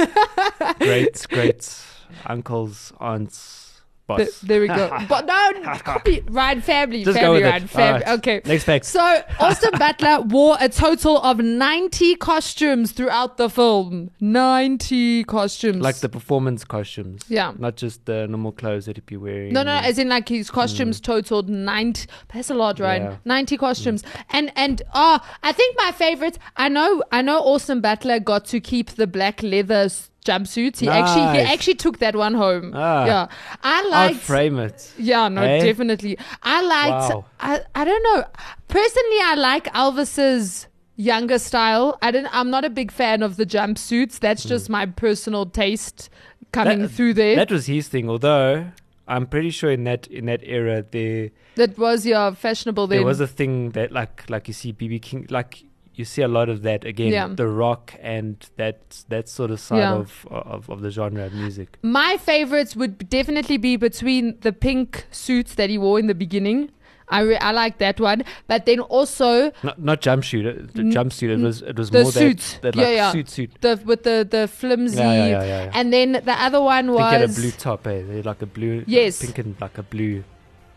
[0.78, 1.82] great great
[2.26, 3.65] uncle's aunt's.
[4.08, 4.88] Th- there we go.
[5.08, 6.22] but no, copy.
[6.28, 7.04] Ryan family.
[7.04, 7.50] Just go family, with it.
[7.50, 8.04] Ryan family.
[8.04, 8.18] Alright.
[8.20, 8.40] Okay.
[8.44, 8.84] Next fact.
[8.84, 14.10] So Austin Butler wore a total of 90 costumes throughout the film.
[14.20, 15.82] 90 costumes.
[15.82, 17.22] like the performance costumes.
[17.28, 17.52] Yeah.
[17.58, 19.52] Not just the normal clothes that he'd be wearing.
[19.52, 22.06] No, no, as in like his costumes totaled 90.
[22.32, 23.02] That's a lot, right?
[23.02, 23.04] Mm.
[23.04, 23.10] Yeah.
[23.12, 23.26] Mm.
[23.26, 24.04] 90 costumes.
[24.30, 28.60] And, and, oh, I think my favorite, I know, I know Austin Butler got to
[28.60, 30.80] keep the black leather s- jumpsuits.
[30.80, 32.72] He actually, he actually took that one home.
[32.74, 33.06] Ah.
[33.06, 33.26] Yeah.
[33.62, 34.92] I I'd frame it.
[34.98, 35.60] Yeah, no, Eh?
[35.64, 36.18] definitely.
[36.42, 37.14] I liked.
[37.14, 37.24] Wow.
[37.40, 38.24] I I don't know.
[38.68, 41.98] Personally, I like Elvis's younger style.
[42.02, 42.30] I didn't.
[42.32, 44.18] I'm not a big fan of the jumpsuits.
[44.18, 46.08] That's just my personal taste
[46.52, 46.82] coming Hmm.
[46.82, 47.36] That- through there.
[47.36, 48.08] That, That was his thing.
[48.10, 48.66] Although
[49.08, 52.98] I'm pretty sure in that in that era there that was yeah fashionable then.
[52.98, 55.62] there was a thing that like like you see BB King like
[55.98, 57.12] you see a lot of that again.
[57.12, 57.28] Yeah.
[57.34, 58.78] The rock and that
[59.08, 59.94] that sort of side Yeah.
[59.94, 61.68] of, of of the genre of music.
[61.82, 66.70] my favorites would definitely be between the pink suits that he wore in the beginning.
[67.08, 70.44] I re- I like that one, but then also Not not jumpsuit.
[70.46, 71.30] uh, The jumpsuit.
[71.36, 72.54] It was it was the more suits.
[72.54, 73.12] that, that Yeah, like yeah.
[73.12, 73.50] suit suit.
[73.60, 75.78] the with the the flimsy, Yeah, yeah, yeah, yeah, yeah.
[75.78, 78.02] and then the other one think he had a blue top, eh?
[78.08, 79.20] They had like a blue, Yes.
[79.22, 80.24] pink and like a blue.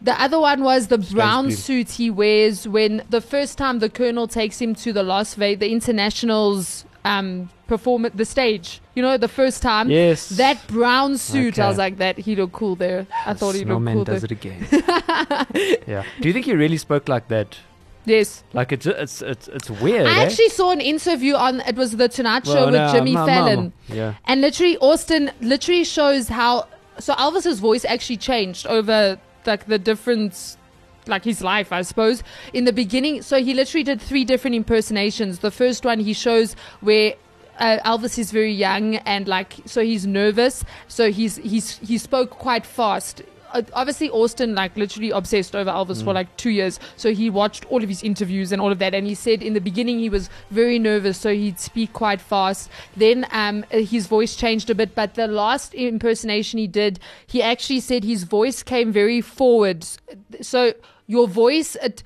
[0.01, 4.27] The other one was the brown suit he wears when the first time the colonel
[4.27, 8.81] takes him to the Las Vegas, the internationals um perform at the stage.
[8.95, 9.89] You know, the first time.
[9.89, 10.29] Yes.
[10.29, 13.07] That brown suit, I was like, that he looked cool there.
[13.25, 14.25] I thought he looked Snowman cool does there.
[14.25, 14.67] it again.
[15.88, 16.03] yeah.
[16.19, 17.57] Do you think he really spoke like that?
[18.05, 18.43] Yes.
[18.53, 20.07] Like it's it's it's it's weird.
[20.07, 20.23] I eh?
[20.23, 23.25] actually saw an interview on it was the Tonight Show Well, with no, Jimmy ma-
[23.25, 23.73] Fallon.
[23.88, 24.15] Yeah.
[24.25, 26.67] And literally, Austin literally shows how.
[26.97, 29.17] So Elvis's voice actually changed over
[29.49, 30.55] like the different,
[31.07, 32.23] like his life, I suppose.
[32.53, 35.39] In the beginning, so he literally did three different impersonations.
[35.39, 37.15] The first one he shows where.
[37.59, 42.29] Uh, Elvis is very young and like so he's nervous so he's he's he spoke
[42.29, 43.21] quite fast
[43.73, 46.79] obviously Austin like literally obsessed over Elvis for like two years.
[46.95, 49.53] So he watched all of his interviews and all of that and he said in
[49.53, 52.69] the beginning he was very nervous so he'd speak quite fast.
[52.95, 57.41] Then um uh, his voice changed a bit but the last impersonation he did he
[57.41, 59.85] actually said his voice came very forward.
[60.41, 60.73] So
[61.07, 62.03] your voice it,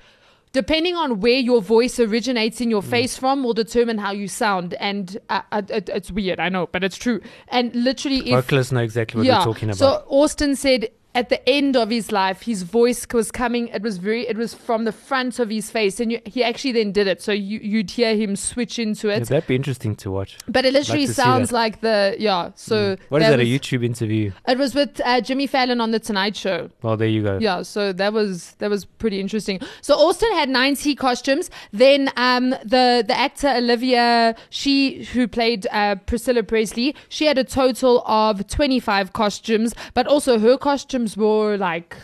[0.52, 2.90] depending on where your voice originates in your Mm.
[2.90, 6.68] face from will determine how you sound and uh, uh, it, it's weird i know
[6.70, 7.20] but it's true.
[7.48, 9.78] And literally if Vocalists know exactly what you're talking about.
[9.78, 13.68] so Austin said at the end of his life, his voice was coming.
[13.68, 14.26] It was very.
[14.26, 17.22] It was from the front of his face, and you, he actually then did it.
[17.22, 19.18] So you you'd hear him switch into it.
[19.20, 20.38] yeah, that'd be interesting to watch.
[20.48, 22.50] but it literally like sounds like the yeah.
[22.54, 22.98] So Mm.
[23.08, 23.38] What is that?
[23.38, 24.32] was, a YouTube interview?
[24.48, 26.70] It was with uh, Jimmy Fallon on the Tonight Show.
[26.82, 27.38] Well, there you go.
[27.38, 29.60] Yeah, so that was that was pretty interesting.
[29.80, 31.50] So Austin had 90 costumes.
[31.72, 37.44] Then um, the the actor Olivia, she who played uh, Priscilla Presley, she had a
[37.44, 40.56] total of 25 costumes, but also her
[41.16, 41.96] were like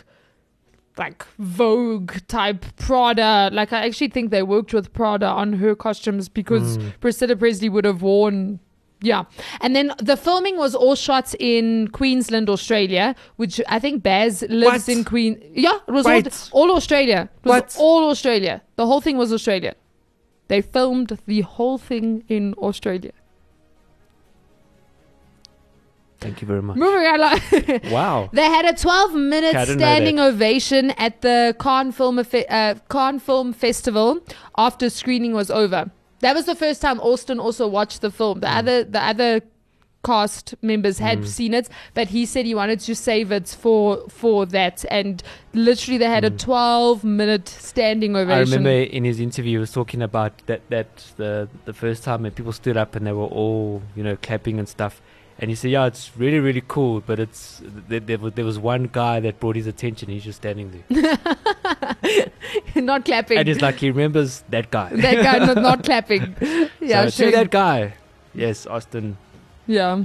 [0.97, 3.49] like Vogue type Prada.
[3.51, 6.89] Like I actually think they worked with Prada on her costumes because hmm.
[6.99, 8.59] Priscilla Presley would have worn
[9.01, 9.23] yeah.
[9.61, 14.87] And then the filming was all shot in Queensland, Australia, which I think Baz lives
[14.87, 14.89] What?
[14.89, 15.41] in Queen.
[15.53, 17.29] Yeah, it was all, all Australia.
[17.43, 17.75] It was What?
[17.79, 18.61] all Australia.
[18.75, 19.75] The whole thing was Australia.
[20.49, 23.13] They filmed the whole thing in Australia.
[26.21, 26.77] Thank you very much.
[26.77, 27.39] Moving along.
[27.91, 28.29] Wow.
[28.31, 32.19] They had a 12 minute Okay, I didn't know standing ovation at the Cannes Film,
[32.19, 34.19] uh, Cannes Film Festival
[34.57, 35.91] after screening was over.
[36.19, 38.39] That was the first time Austin also watched the film.
[38.39, 38.57] The Mm.
[38.59, 39.41] other the other
[40.03, 44.45] cast members had seen it, but he said he wanted to save it for for
[44.47, 44.85] that.
[44.89, 45.21] And
[45.53, 48.45] literally, they had a 12 minute standing ovation.
[48.47, 48.51] Mm.
[48.53, 52.21] I remember in his interview he was talking about that that the the first time
[52.23, 55.01] when people stood up and they were all you know clapping and stuff.
[55.41, 58.59] And he said, "Yeah, it's really, really cool, but it's there, there, was, there was
[58.59, 60.07] one guy that brought his attention.
[60.07, 61.17] He's just standing there,
[62.75, 63.39] not clapping.
[63.39, 64.89] and he's like, he remembers that guy.
[64.93, 66.35] that guy not, not clapping.
[66.79, 67.31] Yeah, so, sure.
[67.31, 67.93] that guy,
[68.33, 69.17] yes, Austin.
[69.67, 70.03] Yeah.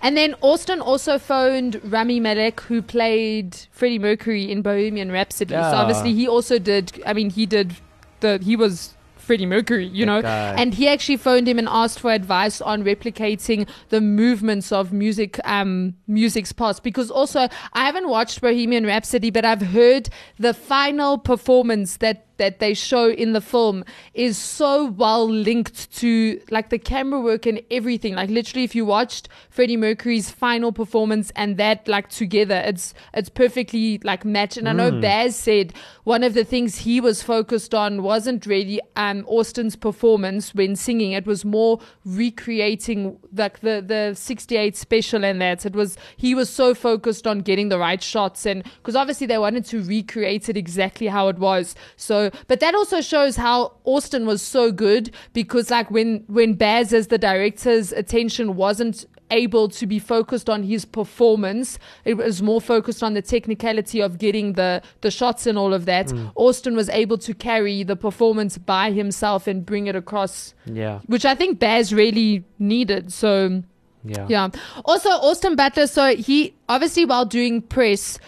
[0.00, 5.54] And then Austin also phoned Rami Malek, who played Freddie Mercury in Bohemian Rhapsody.
[5.54, 7.76] So obviously he also did, I mean, he did
[8.20, 10.22] the, he was Freddie Mercury, you That know.
[10.22, 10.54] guy.
[10.58, 15.38] And he actually phoned him and asked for advice on replicating the movements of music,
[15.44, 16.82] um, music's past.
[16.82, 20.08] Because also, I haven't watched Bohemian Rhapsody, but I've heard
[20.38, 26.40] the final performance that that they show in the film is so well linked to
[26.50, 28.16] like the camera work and everything.
[28.16, 33.28] Like literally, if you watched Freddie Mercury's final performance and that like together, it's it's
[33.28, 34.56] perfectly like matched.
[34.56, 38.80] And I know Baz said one of the things he was focused on wasn't really
[38.96, 41.12] um Austin's performance when singing.
[41.12, 45.64] It was more recreating like the the 68 special and that.
[45.64, 49.38] It was he was so focused on getting the right shots and because obviously they
[49.38, 51.76] wanted to recreate it exactly how it was.
[51.96, 56.92] So, but that also shows how Austin was so good because like when when Baz
[56.92, 61.78] as the director's attention wasn't able to be focused on his performance.
[62.04, 65.86] It was more focused on the technicality of getting the the shots and all of
[65.86, 66.10] that.
[66.10, 66.26] Hmm.
[66.36, 71.00] Austin was able to carry the performance by himself and bring it across, Yeah.
[71.06, 73.10] which I think Baz really needed.
[73.12, 73.62] So
[74.04, 74.26] Yeah.
[74.28, 74.48] yeah.
[74.84, 75.86] Also, Austin Butler.
[75.86, 78.18] So he obviously while doing press.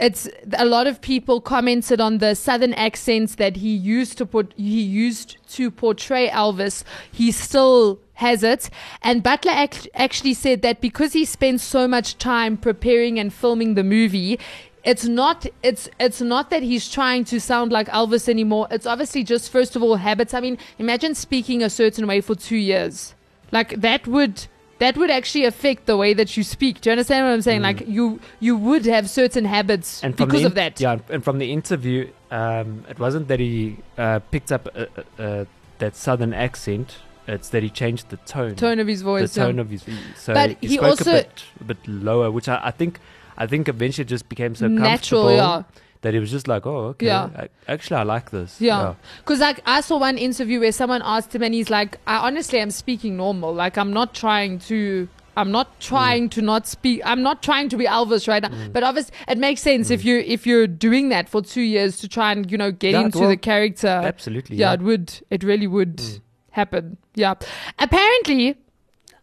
[0.00, 4.52] It's a lot of people commented on the southern accents that he used to put
[4.56, 6.84] he used to portray Elvis.
[7.10, 8.70] He still has it,
[9.02, 13.74] and Butler act- actually said that because he spent so much time preparing and filming
[13.74, 14.38] the movie,
[14.84, 18.68] it's not it's it's not that he's trying to sound like Elvis anymore.
[18.70, 20.32] It's obviously just first of all habits.
[20.34, 23.14] I mean, imagine speaking a certain way for two years,
[23.52, 24.46] like that would
[24.78, 26.80] that would actually affect the way that you speak.
[26.80, 27.62] Do you understand what I'm saying?
[27.62, 30.16] Like you you would have certain habits Mm.
[30.16, 30.80] Because the of that.
[30.80, 34.86] Yeah, and from the interview, um, it wasn't that he uh, picked up uh,
[35.18, 35.44] uh, uh,
[35.78, 36.98] that southern accent.
[37.26, 38.54] It's that he changed the tone.
[38.56, 39.36] Tone of his the voice.
[39.36, 39.44] yeah.
[39.44, 39.82] tone of his.
[39.82, 39.94] Voice.
[40.16, 43.00] So But he, he spoke also- a bit, a bit lower, which I, I think,
[43.36, 45.62] I think eventually just became so Natural, comfortable yeah.
[46.02, 47.06] That he was just like, oh, okay.
[47.06, 47.30] Yeah.
[47.36, 48.60] I, actually, I like this.
[48.60, 48.94] Yeah.
[49.18, 52.60] Because like I saw one interview where someone asked him and he's like, I honestly
[52.60, 53.52] am speaking normal.
[53.52, 56.32] Like I'm not trying to I'm not trying mm.
[56.32, 58.48] to not speak I'm not trying to be Elvis right now.
[58.48, 58.72] Mm.
[58.72, 60.06] But obviously it makes sense if mm.
[60.06, 63.02] you if you're doing that for two years to try and, you know, get Yeah,
[63.02, 63.88] into well, the character.
[63.88, 64.56] Absolutely.
[64.56, 64.74] yeah, Yeah.
[64.74, 66.02] it would it really would
[66.50, 66.96] happen.
[67.14, 67.34] Yeah.
[67.78, 68.56] Apparently,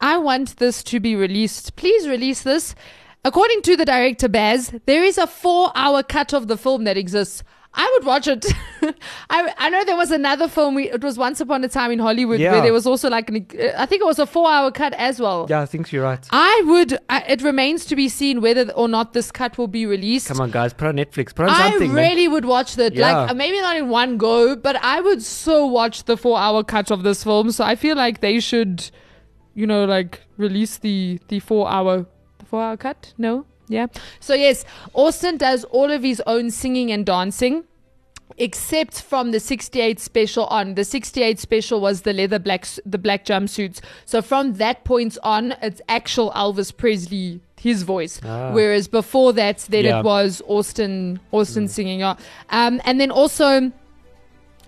[0.01, 1.75] I want this to be released.
[1.75, 2.75] Please release this.
[3.25, 6.95] According to the director Baz, there is a four hour cut of the film that
[6.95, 7.43] exists.
[7.73, 8.45] I would watch it.
[9.31, 10.75] I, I know there was another film.
[10.75, 13.47] We, it was Once Upon a Time in Hollywood where there was also like an,
[13.59, 15.47] uh, I think it was a four hour cut as well.
[15.49, 16.23] Yeah, I think you're right.
[16.29, 16.99] I would.
[17.09, 20.27] I, it remains to be seen whether or not this cut will be released.
[20.27, 21.93] Come on, guys, put on Netflix, put on I something.
[21.93, 22.09] man.
[22.09, 22.93] really would watch that.
[22.93, 23.11] Yeah.
[23.11, 26.63] Like uh, maybe not in one go, but I would so watch the four hour
[26.63, 27.51] cut of this film.
[27.51, 28.89] So I feel like they should,
[29.55, 32.05] you know, like release the the four hour
[32.45, 33.13] four hour cut.
[33.17, 33.87] No, yeah.
[34.19, 37.63] So yes, Austin does all of his own singing and dancing.
[38.37, 40.73] Except from the 68 special on.
[40.75, 43.79] The 68 special was the leather black, the black jumpsuits.
[44.05, 48.19] So from that point on, it's actual Elvis Presley, his voice.
[48.25, 48.51] Ah.
[48.51, 49.99] Whereas before that, then Yeah.
[49.99, 51.99] it was Austin, Austin singing.
[51.99, 52.15] Yeah.
[52.49, 53.71] Um, and then also,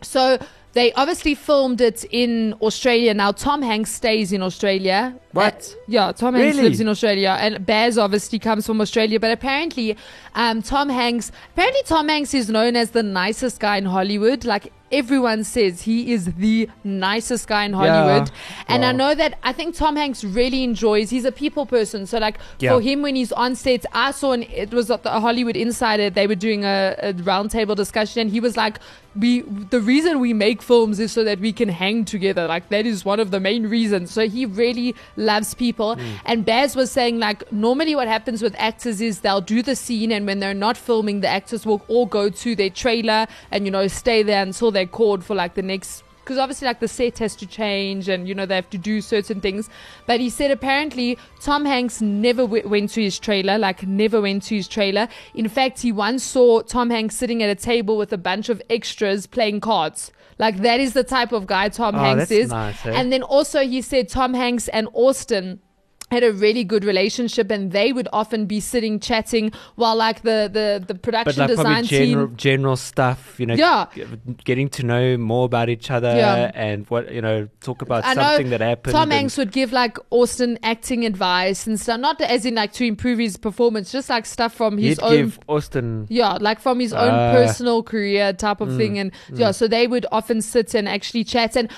[0.01, 0.37] so
[0.77, 3.13] they obviously filmed it in Australia.
[3.13, 5.15] Now Tom Hanks stays in Australia.
[5.31, 5.75] What?
[5.75, 6.69] Uh, yeah, Tom Hanks Really?
[6.69, 9.19] lives in Australia, and Baz obviously comes from Australia.
[9.19, 9.97] But apparently,
[10.35, 11.31] um, Tom Hanks.
[11.53, 14.45] Apparently, Tom Hanks is known as the nicest guy in Hollywood.
[14.45, 18.29] Like everyone says, he is the nicest guy in Hollywood.
[18.29, 18.65] Yeah.
[18.73, 21.09] And I know that I think Tom Hanks really enjoys.
[21.09, 22.71] He's a people person, so like Yeah.
[22.73, 26.09] for him when he's on set, I saw an, it was at the Hollywood Insider.
[26.09, 28.79] They were doing a, a roundtable discussion, and he was like,
[29.19, 32.47] "We the reason we make films is so that we can hang together.
[32.47, 35.95] Like that is one of the main reasons." So he really loves people.
[35.95, 36.13] Hmm.
[36.25, 40.11] And Baz was saying like normally what happens with actors is they'll do the scene,
[40.11, 43.71] and when they're not filming, the actors will all go to their trailer and you
[43.71, 47.19] know stay there until they're called for like the next because obviously like the set
[47.19, 49.69] has to change and you know they have to do certain things.
[50.07, 54.43] But he said apparently tom hanks never w- went to his trailer like never went
[54.43, 55.07] to his trailer.
[55.33, 58.61] In fact he once saw tom hanks sitting at a table with a bunch of
[58.69, 60.11] extras playing cards.
[60.37, 62.49] Like that is the type of guy tom Oh, hanks is.
[62.49, 62.91] nice, eh?
[62.93, 65.61] and then also he said tom hanks and austin
[66.09, 70.49] had a really good relationship and they would often be sitting chatting while like the
[70.51, 73.87] the, the production like design general, team general stuff, you know, Yeah.
[73.93, 74.05] g-
[74.45, 76.51] getting to know more about each other Yeah.
[76.55, 78.93] and what you know, talk about I something that happened.
[78.93, 82.85] Tom Hanks would give like Austin acting advice and stuff, not as in like to
[82.85, 85.11] improve his performance, just like stuff from his He'd own.
[85.15, 86.05] give Austin.
[86.09, 87.33] yeah, like from his own Ah.
[87.33, 91.25] personal career type of Mm, thing, and yeah, so they would often sit and actually
[91.25, 91.57] chat.
[91.57, 91.69] And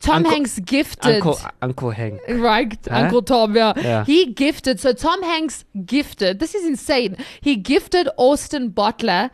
[0.00, 2.20] Tom Uncle- Hanks gifted, Uncle Uncle Hank.
[2.28, 2.78] right?
[2.88, 2.96] Huh?
[2.96, 3.72] Uncle Tom, yeah.
[3.76, 4.04] Yeah.
[4.04, 4.80] He gifted.
[4.80, 6.38] So Tom Hanks gifted.
[6.38, 7.16] This is insane.
[7.40, 9.30] He gifted Austin Butler,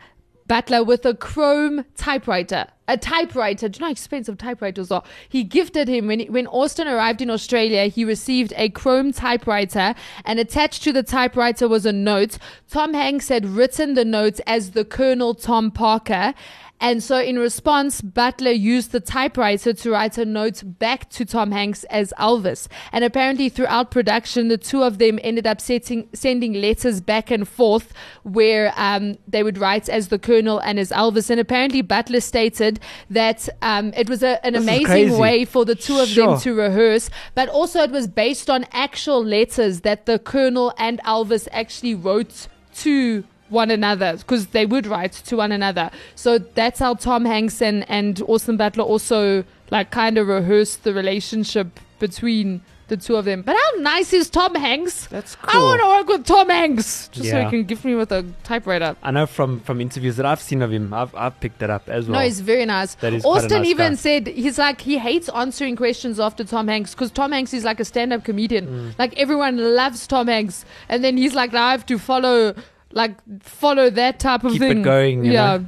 [0.47, 2.67] Butler with a Chrome typewriter.
[2.87, 3.67] a typewriter.
[3.67, 5.01] Do you know how expensive typewriters are?
[5.27, 7.85] He gifted him when when Austin arrived in Australia.
[7.87, 12.37] He received a chrome typewriter, and attached to the typewriter was a note.
[12.69, 16.35] Tom Hanks had written the note as the Colonel Tom Parker.
[16.81, 21.51] And so, in response, Butler used the typewriter to write a note back to Tom
[21.51, 22.67] Hanks as Elvis.
[22.91, 27.47] And apparently, throughout production, the two of them ended up setting, sending letters back and
[27.47, 31.29] forth where um, they would write as the Colonel and as Elvis.
[31.29, 35.75] And apparently, Butler stated that um, it was a, an This amazing way for the
[35.75, 36.27] two of Sure.
[36.27, 41.01] them to rehearse, but also it was based on actual letters that the Colonel and
[41.03, 45.91] Elvis actually wrote to one another because they would write to one another.
[46.15, 50.93] So that's how Tom Hanks and, and Austin Butler also like kind of rehearsed the
[50.93, 53.41] relationship between the two of them.
[53.41, 55.07] But how nice is Tom Hanks?
[55.07, 55.59] That's cool.
[55.59, 57.45] I want to work with Tom Hanks just so Yeah.
[57.45, 58.95] he can give me with a typewriter.
[59.01, 61.89] I know from from interviews that I've seen of him, I've I've picked that up
[61.89, 62.19] as well.
[62.19, 62.93] No, he's very nice.
[62.95, 63.95] That is Austin nice even guy.
[63.95, 67.79] said he's like he hates answering questions after Tom Hanks because Tom Hanks is like
[67.79, 68.67] a stand-up comedian.
[68.67, 68.99] Mm.
[68.99, 72.53] Like everyone loves Tom Hanks, and then he's like, "Now I have to follow,
[72.95, 75.57] like follow that type of Keep it thing." going, you yeah.
[75.57, 75.65] know?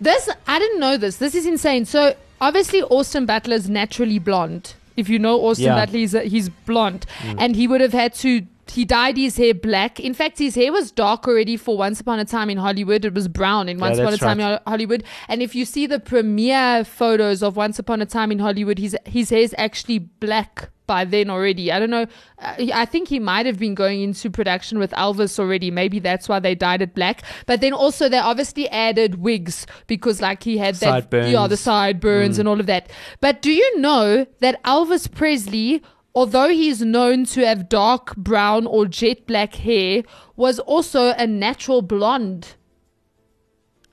[0.00, 1.16] This I didn't know this.
[1.16, 1.84] This is insane.
[1.84, 4.74] So obviously Austin Butler is naturally blonde.
[4.96, 5.74] If you know Austin Yeah.
[5.84, 7.36] Butler, he's, he's blonde, Mm.
[7.38, 8.42] and he would have had to.
[8.70, 9.98] He dyed his hair black.
[10.00, 13.04] In fact, his hair was dark already for Once Upon a Time in Hollywood.
[13.04, 14.52] It was brown in Once Upon a Time right.
[14.52, 15.04] in Hollywood.
[15.28, 18.96] And if you see the premiere photos of Once Upon a Time in Hollywood, his
[19.04, 21.70] his hair is actually black by then already.
[21.70, 22.06] I don't know.
[22.38, 25.70] Uh, I think he might have been going into production with Elvis already.
[25.70, 27.22] Maybe that's why they dyed it black.
[27.44, 31.30] But then also they obviously added wigs because like he had that Sideburns.
[31.32, 32.40] yeah the sideburns Mm.
[32.40, 32.90] and all of that.
[33.20, 35.82] But do you know that Elvis Presley?
[36.18, 40.02] Although he is known to have dark brown or jet black hair,
[40.34, 42.56] was also a natural blonde.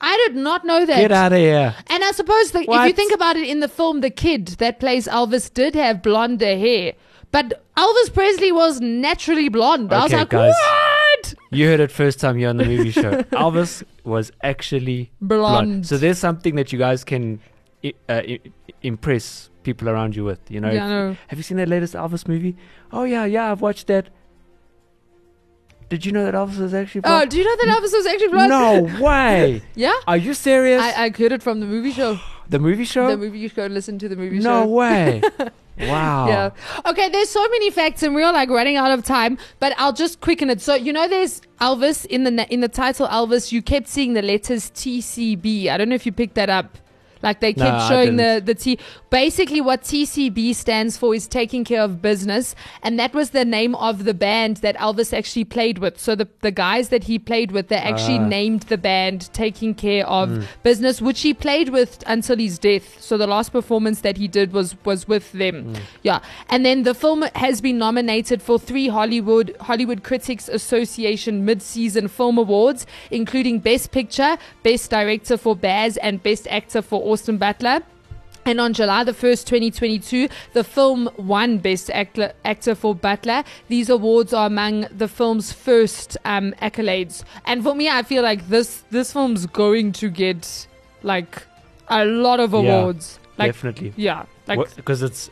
[0.01, 0.97] I did not know that.
[0.99, 1.75] Get out of here.
[1.87, 4.79] And I suppose that if you think about it in the film, the kid that
[4.79, 6.93] plays Elvis did have blonder hair.
[7.31, 9.93] But Elvis Presley was naturally blonde.
[9.93, 10.53] I was Okay, like, guys.
[10.55, 11.33] what?
[11.51, 13.11] You heard it first time here on the movie show.
[13.45, 15.85] Elvis was actually Blonde.
[15.85, 17.39] So there's something that you guys can
[18.09, 18.21] uh,
[18.81, 20.39] impress people around you with.
[20.49, 21.17] You know, Yeah, know.
[21.27, 22.55] have you seen that latest Elvis movie?
[22.93, 24.07] Oh yeah, yeah, I've watched that.
[25.89, 28.29] Did you know that Elvis was actually Oh, do you know that Elvis was actually
[28.29, 28.49] blonde?
[28.49, 29.61] no way.
[29.75, 29.93] Yeah?
[30.07, 30.81] Are you serious?
[30.81, 32.19] I, I heard it from the movie show.
[32.49, 33.07] the movie show?
[33.09, 34.65] The movie, go listen to the movie no show.
[34.67, 35.21] way.
[35.79, 36.27] wow.
[36.27, 36.49] Yeah.
[36.87, 40.21] Okay, there's so many facts and we're like running out of time, but I'll just
[40.21, 40.59] quicken it.
[40.59, 44.23] So, you know there's Elvis in the in the title Elvis, you kept seeing the
[44.23, 45.67] letters TCB.
[45.67, 46.77] I don't know if you picked that up.
[47.25, 48.77] Like they kept No, showing the the T.
[49.09, 52.53] Basically, what TCB stands for is taking care of business,
[52.83, 55.99] and that was the name of the band that Elvis actually played with.
[55.99, 58.27] So the the guys that he played with, they actually Ah.
[58.37, 60.43] named the band Taking Care of Mm.
[60.63, 62.87] Business, which he played with until his death.
[63.07, 65.55] So the last performance that he did was was with them.
[65.73, 65.79] Mm.
[66.03, 66.19] Yeah,
[66.51, 72.37] and then the film has been nominated for three Hollywood Hollywood Critics Association mid-season film
[72.37, 77.81] awards, including Best Picture, Best Director for Baz, and Best Actor for Austin Butler.
[78.47, 83.43] And on July the 1st, 2022, the film won Best Actor, actor for Butler.
[83.69, 87.23] These awards are among the film's first um, accolades.
[87.45, 90.67] And for me, I feel like this this film's going to get
[91.03, 91.41] like
[91.87, 93.17] a lot of Yeah, awards.
[93.37, 93.93] like, Definitely.
[93.95, 94.25] Yeah.
[94.45, 95.29] Like Because it's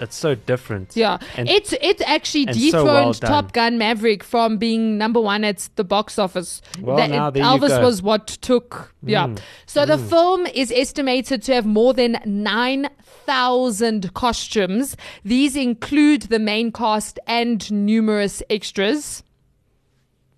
[0.00, 0.96] it's so different.
[0.96, 3.12] yeah, And- it it actually and so dethroned well.
[3.14, 6.60] Top Gun Maverick from being number one at the box office.
[6.80, 8.94] Well, That- now there you Elvis was what took.
[9.02, 12.88] Yeah, Mm, so the film is estimated to have more than nine
[13.26, 14.96] thousand costumes.
[15.24, 19.22] These include the main cast and numerous extras,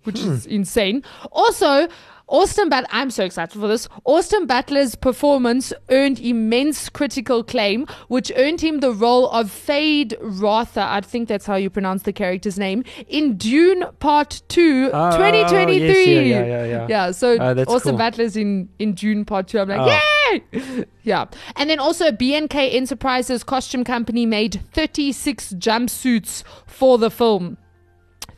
[0.03, 0.31] which Hmm.
[0.31, 1.03] is insane.
[1.31, 1.87] Also.
[2.31, 3.89] Austin But I'm so excited for this.
[4.05, 10.81] Austin Butler's performance earned immense critical acclaim, which earned him the role of Feyd-Rautha.
[10.81, 15.67] I think that's how you pronounce the character's name in Dune Part Two, Oh, 2023.
[15.67, 16.87] Oh, yes, yeah, yeah, yeah, yeah.
[16.89, 17.97] Yeah, so Oh, Austin cool.
[17.97, 19.59] Butler's in in Dune Part Two.
[19.59, 19.87] I'm like, Oh.
[20.31, 20.85] yay!
[21.03, 21.25] Yeah,
[21.55, 27.57] and then also BNK Enterprises costume company made 36 jumpsuits for the film.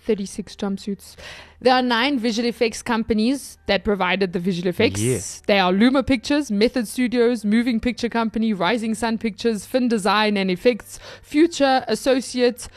[0.06, 1.16] 36 jumpsuits.
[1.62, 5.02] There are nine visual effects companies that provided the visual effects.
[5.02, 5.42] Yes.
[5.48, 10.52] They are Luma Pictures, Method Studios, Moving Picture Company, Rising Sun Pictures, Fin Design and
[10.52, 12.68] Effects, Future Associates,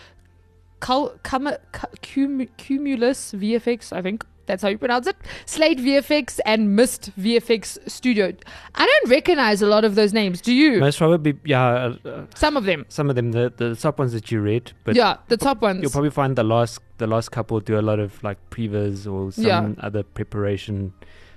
[0.81, 4.25] Cul- Cum- Cum- Cumulus VFX, I think.
[4.47, 5.17] That's how you pronounce it.
[5.45, 8.33] Slate VFX and Mist VFX Studio.
[8.75, 10.41] I don't recognize a lot of those names.
[10.41, 10.79] Do you?
[10.81, 11.65] Most probably, yeah.
[12.05, 12.85] Uh, uh, Some of them.
[12.89, 15.83] some of them, the the top ones that you read, but yeah, the top ones.
[15.83, 19.33] you'll probably find the last the last couple do a lot of like previs or
[19.33, 19.69] some Yeah.
[19.81, 20.93] other preparation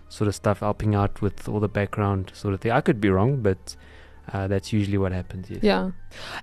[0.10, 2.72] sort of stuff, helping out with all the background sort of thing.
[2.72, 3.76] I could be wrong, but
[4.34, 5.49] uh, that's usually what happens.
[5.49, 5.60] Yes.
[5.64, 5.91] Yeah.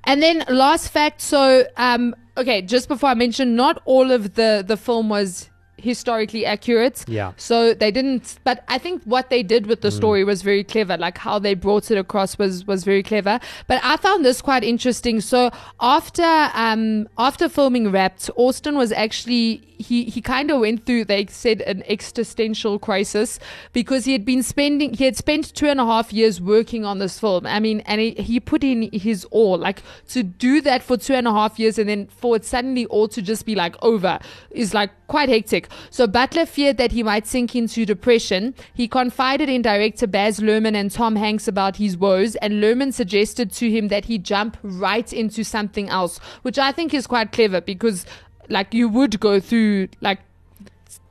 [0.04, 1.20] And then last fact.
[1.20, 6.46] So, um, okay, just before I mention, not all of the the film was historically
[6.46, 7.04] accurate.
[7.06, 7.32] Yeah.
[7.36, 10.96] So they didn't, but I think what they did with the story was very clever.
[10.96, 13.38] Like how they brought it across was was very clever.
[13.66, 15.20] But I found this quite interesting.
[15.20, 15.50] So
[15.80, 21.26] after um after filming Wrapped, Austin was actually he he kind of went through they
[21.26, 23.38] said an existential crisis
[23.72, 26.98] because he had been spending he had spent two and a half years working on
[26.98, 27.46] this film.
[27.46, 29.58] I mean, and he, he put in his all.
[29.58, 32.86] Like to do that for two and a half years and then for it suddenly
[32.86, 34.18] all to just be like over
[34.50, 35.68] is like quite hectic.
[35.90, 38.54] So Butler feared that he might sink into depression.
[38.74, 43.52] He confided in director Baz Luhrmann and Tom Hanks about his woes, and Luhrmann suggested
[43.52, 47.60] to him that he jump right into something else, which I think is quite clever
[47.60, 48.06] because,
[48.48, 50.20] like, you would go through like.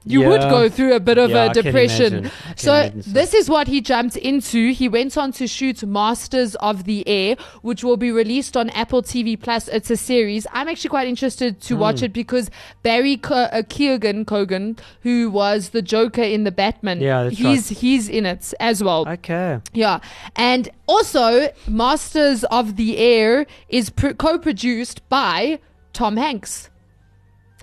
[0.07, 2.13] You would go through a bit of Yeah, a depression.
[2.13, 2.25] imagine.
[2.27, 3.11] I can So so.
[3.11, 4.69] this is what he jumped into.
[4.71, 9.01] He went on to shoot Masters of the Air, which will be released on Apple
[9.01, 9.67] TV Plus.
[9.67, 10.45] It's a series.
[10.53, 12.05] I'm actually quite interested to watch Hmm.
[12.05, 12.51] it because
[12.83, 18.07] Barry Co- uh, Keoghan, Kogan, who was the Joker in the Batman, Yeah, he's he's
[18.07, 19.09] in it as well.
[19.09, 19.57] Okay.
[19.73, 20.01] Yeah,
[20.35, 25.57] and also Masters of the Air is pr- co-produced by
[25.93, 26.69] Tom Hanks.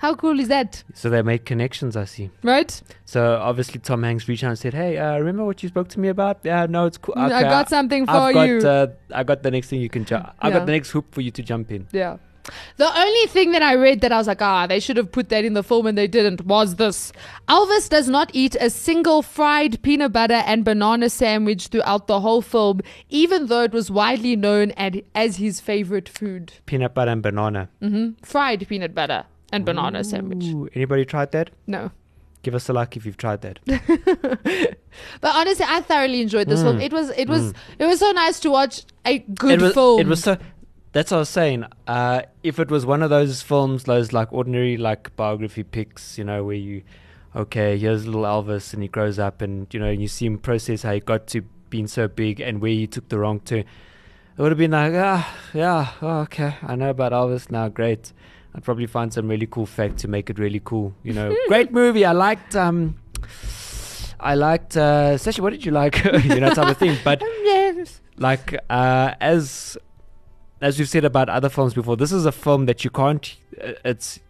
[0.03, 1.97] How cool is that, So they made connections.
[1.97, 2.31] I see.
[2.43, 2.71] right?
[3.05, 6.01] So obviously Tom Hanks reached out and said, "Hey, uh, remember what you spoke to
[6.01, 6.39] me about?
[6.43, 7.15] Yeah, no, it's cool.
[7.17, 10.05] I got something for I've got, you." Uh, I got the next thing you can
[10.05, 10.25] jump.
[10.41, 10.55] I Yeah.
[10.59, 11.87] got the next hoop for you to jump in.
[11.93, 12.17] Yeah.
[12.79, 15.29] The only thing that I read that I was like, ah, they should have put
[15.29, 17.13] that in the film and they didn't was this.
[17.49, 22.43] Elvis does not eat a single fried peanut butter and banana sandwich throughout the whole
[22.43, 24.73] film, even though it was widely known
[25.15, 26.55] as his favorite food.
[26.67, 27.69] Peanut butter and banana.
[27.81, 28.15] Mhm.
[28.27, 29.23] Fried peanut butter
[29.53, 30.73] and banana sandwich.
[30.75, 31.51] Anybody tried that?
[31.67, 31.91] No.
[32.43, 33.61] Give us a like if you've tried that.
[35.21, 36.81] But honestly, I thoroughly enjoyed this film.
[36.81, 40.01] It was it was it was so nice to watch a good it was, film.
[40.01, 40.37] It was so.
[40.93, 41.65] That's what I was saying.
[41.87, 46.25] Uh, if it was one of those films, those like ordinary like biography pics, you
[46.25, 46.83] know, where you,
[47.35, 50.39] okay, here's little Elvis and he grows up, and you know, and you see him
[50.39, 53.61] process how he got to being so big and where he took the wrong turn.
[53.61, 57.69] It would have been like, ah, yeah, oh, okay, I know about Elvis now.
[57.69, 58.13] Great.
[58.55, 60.95] I'd probably find some really cool fact to make it really cool.
[61.03, 62.05] You know, great movie.
[62.05, 62.55] I liked.
[62.57, 62.97] um
[64.21, 64.77] I liked.
[64.77, 66.03] uh Sashi, what did you like?
[66.25, 66.97] you know, type of thing.
[67.05, 68.01] But Yes.
[68.19, 69.77] like uh, as
[70.61, 73.37] as we've said about other films before, this is a film that you can't.
[73.61, 74.21] uh, It's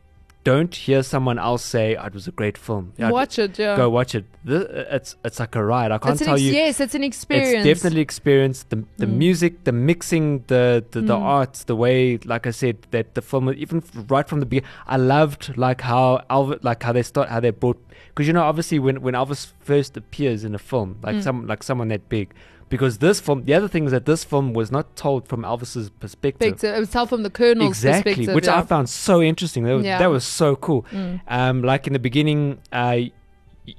[0.44, 2.92] don't hear someone else say oh, it was a great film.
[2.96, 3.76] Yeah, Watch it, yeah.
[3.76, 4.24] Go watch it.
[4.44, 5.92] It's it's like a ride.
[5.92, 6.52] I can't tell ex- you.
[6.52, 7.64] yes, it's an experience.
[7.64, 8.64] It's definitely experience.
[8.68, 9.16] The the Mm.
[9.16, 11.20] music, the mixing, the the, the Mm.
[11.22, 14.96] art, the way, like I said, that the film, even right from the beginning, I
[14.96, 17.78] loved like how Elvis, like how they start, how they brought,
[18.08, 21.22] because you know, obviously when when Elvis first appears in a film, like Mm.
[21.22, 22.34] some like someone that big,
[22.72, 25.90] because this film, the other thing is that this film was not told from Elvis's
[25.90, 26.64] perspective.
[26.64, 28.34] It was told from the Colonel's Exactly, perspective.
[28.34, 28.58] which yeah.
[28.58, 29.62] I found so interesting.
[29.64, 29.98] That was, Yeah.
[29.98, 30.82] that was so cool.
[30.90, 31.20] Mm.
[31.28, 32.96] Um, like in the beginning, uh,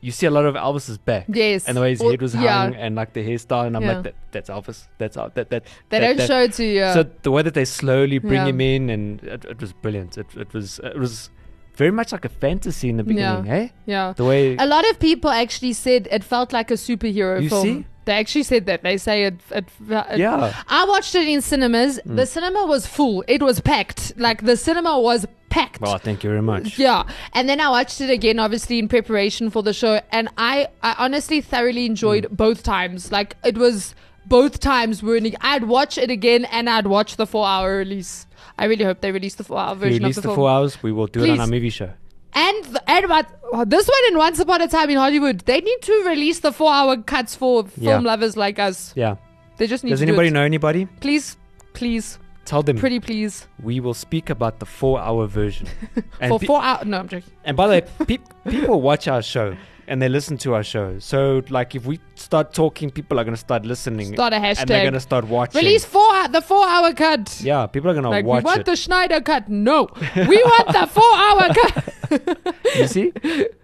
[0.08, 1.26] you see a lot of Elvis's back.
[1.28, 1.66] Yes.
[1.68, 2.42] And the way his head was yeah.
[2.62, 3.94] hung and like the hairstyle, and I'm Yeah.
[3.96, 4.88] like, that, that's Elvis.
[5.00, 5.64] That's Al- that that.
[5.90, 6.76] They that- don't that- show it to you.
[6.84, 6.94] yeah.
[6.94, 8.48] So the way that they slowly bring Yeah.
[8.54, 10.18] him in, and it, it was brilliant.
[10.18, 11.30] It, it was it was
[11.76, 13.08] very much like a fantasy in the Yeah.
[13.14, 13.66] beginning, hey?
[13.88, 14.14] yeah.
[14.16, 17.64] The way A lot of people actually said it felt like a superhero You film.
[17.64, 17.86] see?
[18.06, 18.84] They actually said that.
[18.84, 19.36] They say it.
[19.52, 20.52] it, it Yeah.
[20.54, 20.64] Mm.
[20.68, 22.00] I watched it in cinemas.
[22.06, 23.24] The cinema was full.
[23.28, 24.14] It was packed.
[24.18, 25.82] Like the cinema was packed.
[25.82, 26.80] well, thank you very much.
[26.80, 30.68] Yeah, and then I watched it again, obviously in preparation for the show, and I,
[30.82, 32.38] I honestly thoroughly enjoyed Mm.
[32.38, 33.12] both times.
[33.12, 33.94] Like it was
[34.26, 35.20] both times were.
[35.42, 38.26] I'd watch it again, and I'd watch the four-hour release.
[38.58, 40.82] I really hope they release the four-hour version release of the the, four hours.
[40.84, 41.92] We will do it on our movie show.
[42.36, 45.82] And and what oh, this one in Once Upon a Time in Hollywood, they need
[45.84, 48.00] to release the four-hour cuts for film Yeah.
[48.00, 48.94] lovers like us.
[48.96, 49.16] Yeah.
[49.58, 50.40] They just need Does to anybody do it.
[50.40, 50.86] know anybody?
[51.00, 51.38] Please,
[51.74, 52.78] please, Tell them.
[52.78, 55.68] pretty please We will speak about the four-hour version.
[56.20, 56.86] and for pe- four hours.
[56.86, 57.32] No, I'm joking.
[57.46, 57.82] And by the way,
[58.46, 59.56] pe- people watch our show
[59.88, 60.98] and they listen to our show.
[61.00, 64.14] So, like, if we start talking, people are going to start listening.
[64.14, 64.82] Start a And they're hashtag.
[64.84, 65.60] going to start watching.
[65.62, 67.40] Release four the four-hour cut.
[67.42, 68.66] Yeah, people are going to Like watch we want it.
[68.66, 69.50] the Snyder cut.
[69.50, 71.94] No, we want the four-hour cut.
[72.78, 73.14] you see?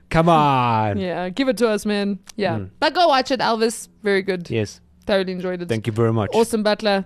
[0.10, 0.97] Come on.
[0.97, 2.20] yeah, give it to us, man.
[2.36, 2.70] Yeah, Mm.
[2.80, 3.89] but go watch it, Elvis.
[4.04, 4.50] Very good.
[4.50, 4.82] Yes.
[5.06, 5.70] Thoroughly enjoyed it.
[5.70, 6.30] Thank you very much.
[6.34, 7.06] Awesome Butler.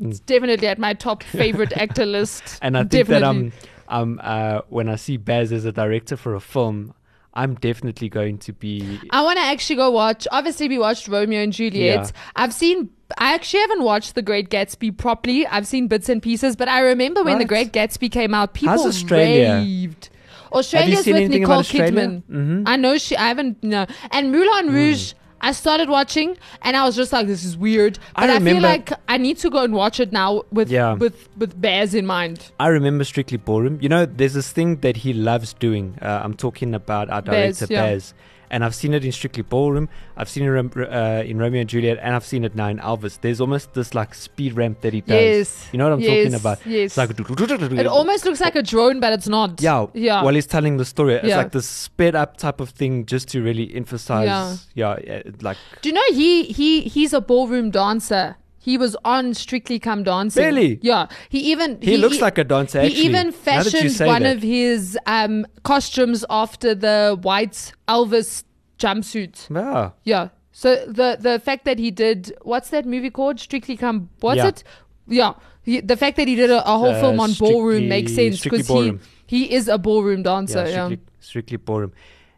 [0.00, 0.10] Mm.
[0.10, 2.58] It's definitely at my top favorite actor list.
[2.62, 3.52] And I think that definitely.
[3.88, 6.94] um, um, uh, when I see Baz as a director for a film,
[7.34, 9.00] I'm definitely going to be.
[9.10, 10.26] I want to actually go watch.
[10.30, 12.04] Obviously, we watched Romeo and Juliet.
[12.06, 12.10] Yeah.
[12.36, 12.90] I've seen.
[13.18, 15.46] I actually haven't watched The Great Gatsby properly.
[15.46, 18.86] I've seen bits and pieces, but I remember when The Great Gatsby came out, people
[18.86, 19.54] Australia?
[19.56, 20.10] raved.
[20.54, 21.62] Australia's with Nicole?
[21.62, 22.22] Kidman.
[22.30, 22.62] Mhm.
[22.66, 23.16] I know she.
[23.16, 23.62] I haven't.
[23.62, 23.86] No.
[24.10, 25.12] And Moulin Rouge.
[25.40, 28.62] I started watching and I was just like, "This is weird." I But I, feel
[28.62, 30.94] like I need to go and watch it now with Yeah.
[30.94, 32.50] with with Baz in mind.
[32.58, 33.76] I remember Strictly Ballroom.
[33.82, 35.98] You know, there's this thing that he loves doing.
[36.00, 37.82] Uh, I'm talking about our Baz, director, yeah.
[37.90, 38.14] Baz.
[38.50, 39.88] And I've seen it in Strictly Ballroom.
[40.16, 42.78] I've seen it in, uh, in Romeo and Juliet, and I've seen it now in
[42.78, 43.18] Elvis.
[43.20, 45.10] There's almost this like speed ramp that he does.
[45.10, 45.68] Yes.
[45.72, 46.58] You know what I'm talking about?
[46.66, 46.96] yes.
[46.96, 49.60] It's like It almost looks like a drone, but it's not.
[49.60, 50.22] yeah, yeah.
[50.22, 51.38] While he's telling the story, it's Yeah.
[51.38, 54.66] like this sped up type of thing, just to really emphasize.
[54.74, 58.36] Yeah, yeah, like Do you know he he he's a ballroom dancer.
[58.64, 60.42] He was on Strictly Come Dancing.
[60.42, 60.78] Really?
[60.80, 61.06] Yeah.
[61.28, 62.78] He even he, looks like a dancer.
[62.78, 64.36] Actually, he even now that you fashioned one that.
[64.36, 68.44] of his um, costumes after the white Elvis
[68.78, 69.36] jumpsuit.
[69.54, 69.90] Yeah.
[70.04, 70.28] Yeah.
[70.52, 73.38] So the the fact that he did what's that movie called?
[73.38, 74.08] Strictly Come.
[74.20, 74.48] What's Yeah.
[74.48, 74.64] it?
[75.08, 75.32] Yeah.
[75.62, 78.42] He, the fact that he did a, a whole Uh, film on ballroom makes sense
[78.42, 80.64] because he he is a ballroom dancer.
[80.64, 80.86] yeah, Yeah.
[80.86, 81.92] strictly, strictly ballroom.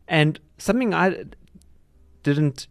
[0.09, 1.24] And something I
[2.22, 2.66] didn't,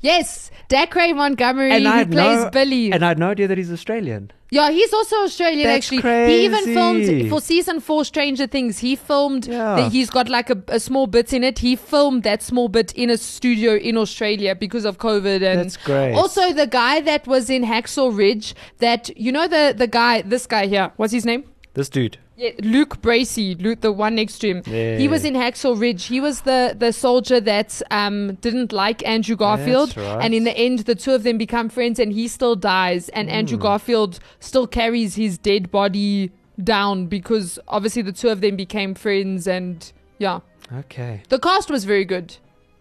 [0.00, 2.92] Yes, Dacre Montgomery and I who plays no, Billy.
[2.92, 4.30] and I had no idea that he's Australian.
[4.50, 6.28] Yeah, he's also Australian That's actually.
[6.28, 8.78] He even filmed for season four Stranger Things.
[8.78, 9.74] He filmed Yeah.
[9.74, 11.58] that he's got like a, a small bit in it.
[11.58, 15.76] He filmed that small bit in a studio in Australia because of COVID and That's
[15.76, 16.14] great.
[16.14, 20.46] Also the guy that was in Hacksaw Ridge that you know the the guy this
[20.46, 20.92] guy here.
[20.96, 21.44] What's his name?
[21.76, 22.16] This dude.
[22.38, 24.64] Yeah, Luke Bracey, Luke, the one next to him.
[24.64, 26.06] He was in Hacksaw Ridge.
[26.06, 29.94] He was the, the soldier that um, didn't like Andrew Garfield.
[29.94, 30.24] Right.
[30.24, 33.10] And in the end, the two of them become friends and he still dies.
[33.10, 33.34] And Hmm.
[33.34, 36.30] Andrew Garfield still carries his dead body
[36.64, 39.46] down because obviously the two of them became friends.
[39.46, 40.40] And yeah,
[40.72, 41.22] Okay.
[41.28, 42.36] the cast was very good.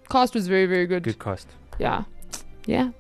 [0.10, 1.04] Cast was very, very good.
[1.04, 1.50] Good cast.
[1.80, 2.06] Yeah.
[2.66, 2.92] Yeah.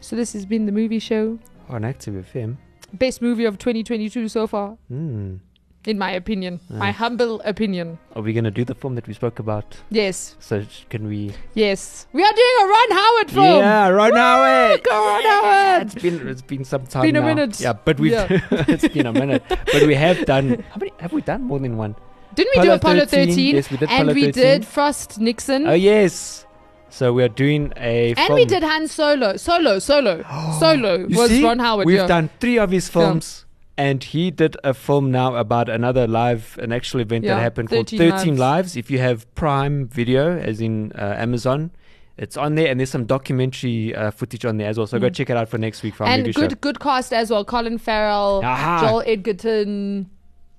[0.00, 1.38] So this has been the movie show.
[1.68, 2.56] On Active FM.
[2.94, 5.36] Best movie of 2022 so far, Hmm.
[5.84, 6.60] in my opinion.
[6.70, 7.98] My humble opinion.
[8.16, 9.76] Are we going to do the film that we spoke about?
[9.90, 10.36] Yes.
[10.38, 11.32] So can we?
[11.54, 13.58] Yes, we are doing a Ron Howard film.
[13.58, 14.42] Yeah, right now.
[14.44, 14.76] eh?
[14.78, 15.86] Go Ron Howard.
[15.92, 17.02] It's been it's been some time.
[17.02, 17.26] Been a now.
[17.26, 17.60] minute.
[17.60, 18.28] Yeah, but we've Yeah.
[18.50, 19.42] it's been a minute.
[19.48, 20.64] But we have done.
[20.70, 21.42] How many have we done?
[21.42, 21.96] More than one.
[22.34, 23.28] Didn't we do Apollo Apollo 13?
[23.28, 23.54] 13?
[23.54, 24.42] Yes, we did and Apollo we 13.
[24.42, 25.66] did Frost Nixon.
[25.68, 26.46] Oh yes.
[26.94, 28.14] So we are doing a.
[28.16, 29.36] and we did Han Solo.
[29.36, 30.22] Solo, Solo.
[30.60, 31.86] Solo You was see, Ron Howard.
[31.86, 32.06] We've yeah.
[32.06, 33.44] done three of his films,
[33.76, 37.68] and he did a film now about another live, an actual event Yeah, that happened
[37.70, 38.38] called 13 13 Lives.
[38.38, 38.76] Lives.
[38.76, 41.72] If you have Prime Video, as in uh, Amazon,
[42.16, 44.86] it's on there, and there's some documentary uh, footage on there as well.
[44.86, 46.08] So go check it out for next week for Mm.
[46.14, 46.56] and good show.
[46.60, 47.44] good cast as well.
[47.44, 48.80] Colin Farrell, Aha.
[48.86, 50.08] Joel Edgerton.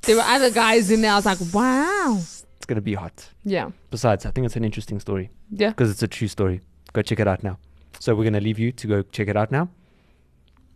[0.01, 1.13] There were other guys in there.
[1.13, 2.19] I was like, wow.
[2.65, 3.29] It's gonna be hot.
[3.43, 3.69] Yeah.
[3.91, 5.69] Besides, I think it's an interesting story Yeah.
[5.69, 6.61] because it's a true story.
[6.93, 7.59] Go check it out now.
[7.99, 9.69] So we're gonna leave you to go check it out now.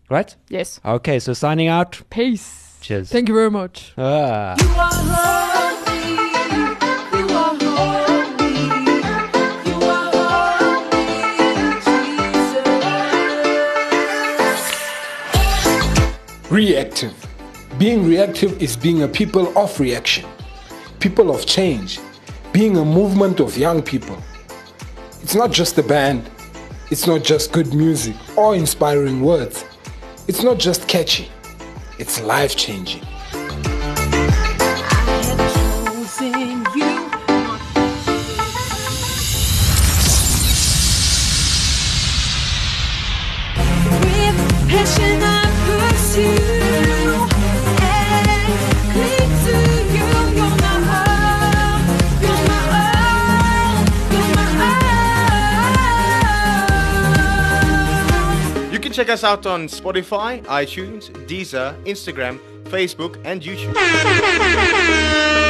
[0.08, 0.36] Right?
[0.50, 0.80] Yes.
[0.86, 1.18] Okay.
[1.18, 2.00] So signing out.
[2.12, 2.78] Peace.
[2.82, 3.10] Cheers.
[3.10, 3.94] Thank you very much.
[3.98, 4.56] Ah.
[16.50, 17.14] Reactive.
[17.78, 20.26] Being reactive is being a people of reaction,
[21.00, 22.00] people of change,
[22.52, 24.18] being a movement of young people.
[25.22, 26.30] It's not just a band,
[26.92, 29.64] it's not just good music or inspiring words,
[30.28, 31.30] it's not just catchy,
[32.00, 33.04] it's life changing.
[59.00, 63.74] Check us out on Spotify, iTunes, Deezer, Instagram, Facebook, and YouTube.